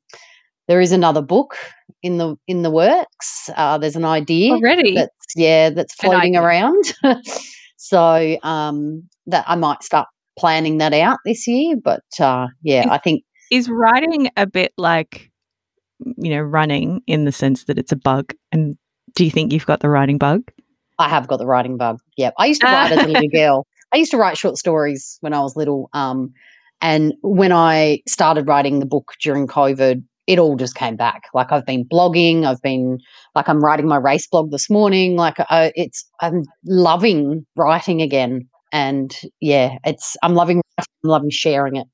[0.68, 1.56] there is another book
[2.02, 3.50] in the in the works.
[3.56, 4.94] Uh, there's an idea already.
[4.94, 6.84] That's yeah, that's floating around.
[7.76, 10.08] so um, that I might start
[10.38, 11.76] planning that out this year.
[11.82, 15.30] But uh, yeah, is, I think is writing a bit like
[15.98, 18.32] you know running in the sense that it's a bug.
[18.52, 18.76] And
[19.14, 20.42] do you think you've got the writing bug?
[21.00, 21.98] I have got the writing bug.
[22.16, 23.66] Yeah, I used to write as a little girl.
[23.92, 25.88] I used to write short stories when I was little.
[25.94, 26.32] Um,
[26.82, 31.24] and when I started writing the book during COVID, it all just came back.
[31.34, 32.98] Like I've been blogging, I've been
[33.34, 35.16] like I'm writing my race blog this morning.
[35.16, 41.76] Like uh, it's I'm loving writing again and yeah, it's I'm loving I'm loving sharing
[41.76, 41.86] it.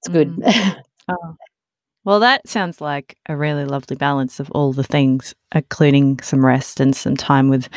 [0.00, 0.36] It's good.
[0.36, 0.76] Mm.
[1.08, 1.36] oh.
[2.08, 6.80] Well, that sounds like a really lovely balance of all the things, including some rest
[6.80, 7.68] and some time with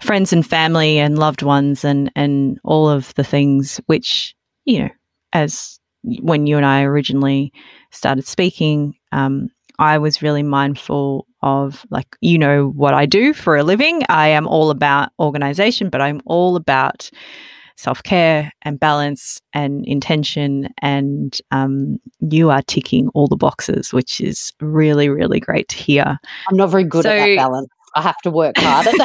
[0.00, 4.88] friends and family and loved ones, and and all of the things which you know,
[5.32, 7.52] as when you and I originally
[7.92, 9.48] started speaking, um,
[9.78, 14.02] I was really mindful of like you know what I do for a living.
[14.08, 17.10] I am all about organization, but I'm all about
[17.78, 24.52] self-care and balance and intention and um, you are ticking all the boxes which is
[24.60, 26.18] really really great to hear.
[26.50, 27.68] I'm not very good so, at that balance.
[27.94, 28.86] I have to work hard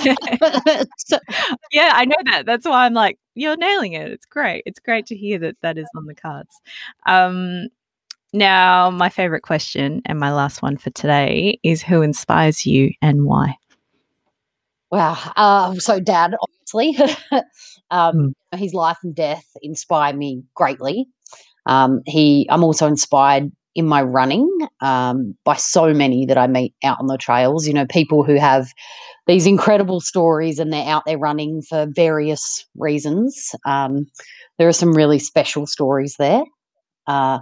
[1.71, 2.45] yeah i know that.
[2.45, 4.11] That's why i'm like you're nailing it.
[4.11, 4.63] It's great.
[4.65, 6.61] It's great to hear that that is on the cards.
[7.05, 7.67] Um,
[8.31, 13.25] now, my favorite question and my last one for today is who inspires you and
[13.25, 13.55] why?
[14.91, 15.17] Wow.
[15.35, 16.97] Uh, so, dad, obviously,
[17.93, 18.57] um, mm.
[18.57, 21.05] his life and death inspire me greatly.
[21.65, 24.49] Um, he, I'm also inspired in my running
[24.81, 27.67] um, by so many that I meet out on the trails.
[27.67, 28.67] You know, people who have
[29.27, 33.51] these incredible stories and they're out there running for various reasons.
[33.65, 34.07] Um,
[34.57, 36.43] there are some really special stories there.
[37.07, 37.39] Uh,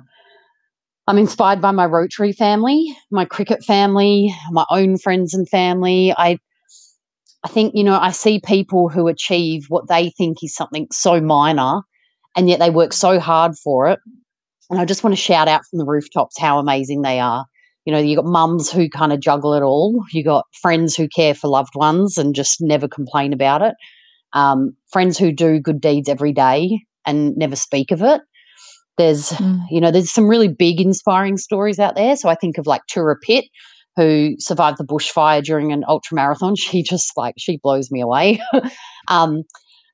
[1.07, 6.13] I'm inspired by my Rotary family, my cricket family, my own friends and family.
[6.15, 6.37] I
[7.43, 11.19] I think, you know, I see people who achieve what they think is something so
[11.19, 11.81] minor
[12.35, 13.99] and yet they work so hard for it.
[14.69, 17.45] And I just want to shout out from the rooftops how amazing they are.
[17.85, 20.03] You know, you got mums who kind of juggle it all.
[20.11, 23.73] You got friends who care for loved ones and just never complain about it.
[24.33, 28.21] Um, friends who do good deeds every day and never speak of it.
[28.97, 29.61] There's, mm.
[29.69, 32.15] you know, there's some really big inspiring stories out there.
[32.15, 33.45] So I think of like Turia Pitt,
[33.95, 36.55] who survived the bushfire during an ultra marathon.
[36.61, 38.39] She just like she blows me away.
[39.07, 39.43] um,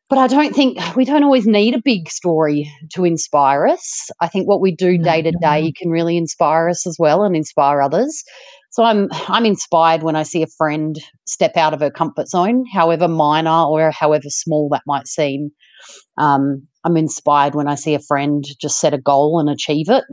[0.09, 4.09] but I don't think we don't always need a big story to inspire us.
[4.21, 7.35] I think what we do day to day can really inspire us as well and
[7.35, 8.23] inspire others.
[8.71, 10.95] So I'm I'm inspired when I see a friend
[11.25, 15.49] step out of her comfort zone, however minor or however small that might seem.
[16.17, 20.03] Um, I'm inspired when I see a friend just set a goal and achieve it.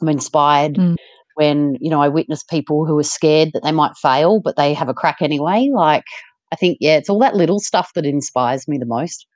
[0.00, 0.96] I'm inspired mm.
[1.40, 4.74] When, you know, I witness people who are scared that they might fail, but they
[4.74, 5.70] have a crack anyway.
[5.72, 6.04] Like,
[6.52, 9.26] I think, yeah, it's all that little stuff that inspires me the most.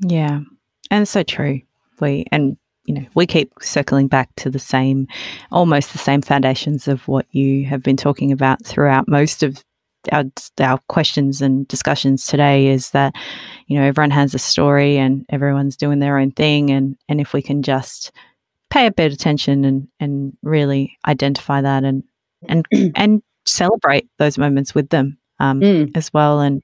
[0.00, 0.40] Yeah.
[0.90, 1.62] And so true.
[1.98, 5.08] We, and, you know, we keep circling back to the same,
[5.50, 9.64] almost the same foundations of what you have been talking about throughout most of
[10.12, 10.24] our,
[10.60, 13.14] our questions and discussions today is that
[13.68, 17.32] you know everyone has a story and everyone's doing their own thing and and if
[17.32, 18.10] we can just
[18.72, 22.02] pay a bit of attention and and really identify that and
[22.48, 22.66] and
[22.96, 25.90] and celebrate those moments with them um, mm.
[25.96, 26.62] as well and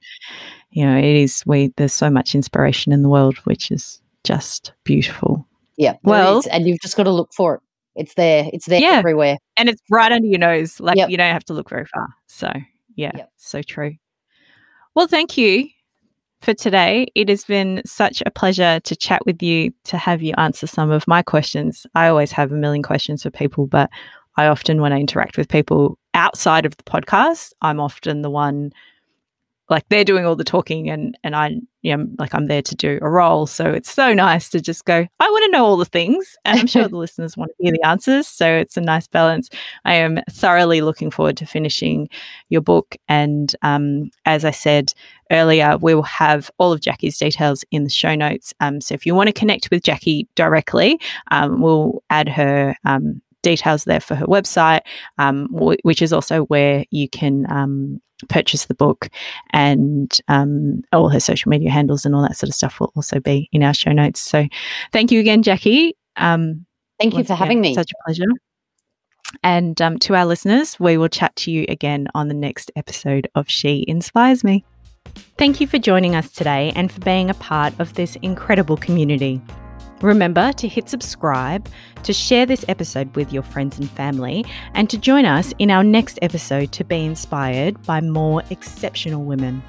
[0.71, 4.73] you know it is we there's so much inspiration in the world which is just
[4.83, 5.45] beautiful
[5.77, 7.61] yeah well and you've just got to look for it
[7.95, 8.91] it's there it's there yeah.
[8.91, 11.09] everywhere and it's right under your nose like yep.
[11.09, 12.51] you don't have to look very far so
[12.99, 13.31] yeah, yep.
[13.37, 13.95] so true.
[14.93, 15.69] Well, thank you
[16.41, 17.07] for today.
[17.15, 20.91] It has been such a pleasure to chat with you, to have you answer some
[20.91, 21.85] of my questions.
[21.95, 23.89] I always have a million questions for people, but
[24.37, 28.71] I often, when I interact with people outside of the podcast, I'm often the one
[29.69, 32.75] like they're doing all the talking and and I you know like I'm there to
[32.75, 33.47] do a role.
[33.47, 36.37] So it's so nice to just go I want to know all the things.
[36.45, 38.27] And I'm sure the listeners want to hear the answers.
[38.27, 39.49] So it's a nice balance.
[39.85, 42.09] I am thoroughly looking forward to finishing
[42.49, 42.95] your book.
[43.07, 44.93] And um, as I said
[45.31, 48.53] earlier we will have all of Jackie's details in the show notes.
[48.59, 50.99] Um, so if you want to connect with Jackie directly
[51.31, 54.81] um, we'll add her um, details there for her website,
[55.17, 59.09] um, w- which is also where you can um, purchase the book
[59.51, 63.19] and um, all her social media handles and all that sort of stuff will also
[63.19, 64.19] be in our show notes.
[64.19, 64.47] So
[64.91, 65.95] thank you again, Jackie.
[66.17, 66.65] Um,
[66.99, 67.73] thank you for having me.
[67.73, 68.31] Such a pleasure.
[69.43, 73.29] And um, to our listeners, we will chat to you again on the next episode
[73.35, 74.65] of She Inspires Me.
[75.37, 79.41] Thank you for joining us today and for being a part of this incredible community.
[80.01, 81.67] Remember to hit subscribe,
[82.03, 85.83] to share this episode with your friends and family, and to join us in our
[85.83, 89.61] next episode to be inspired by more exceptional women.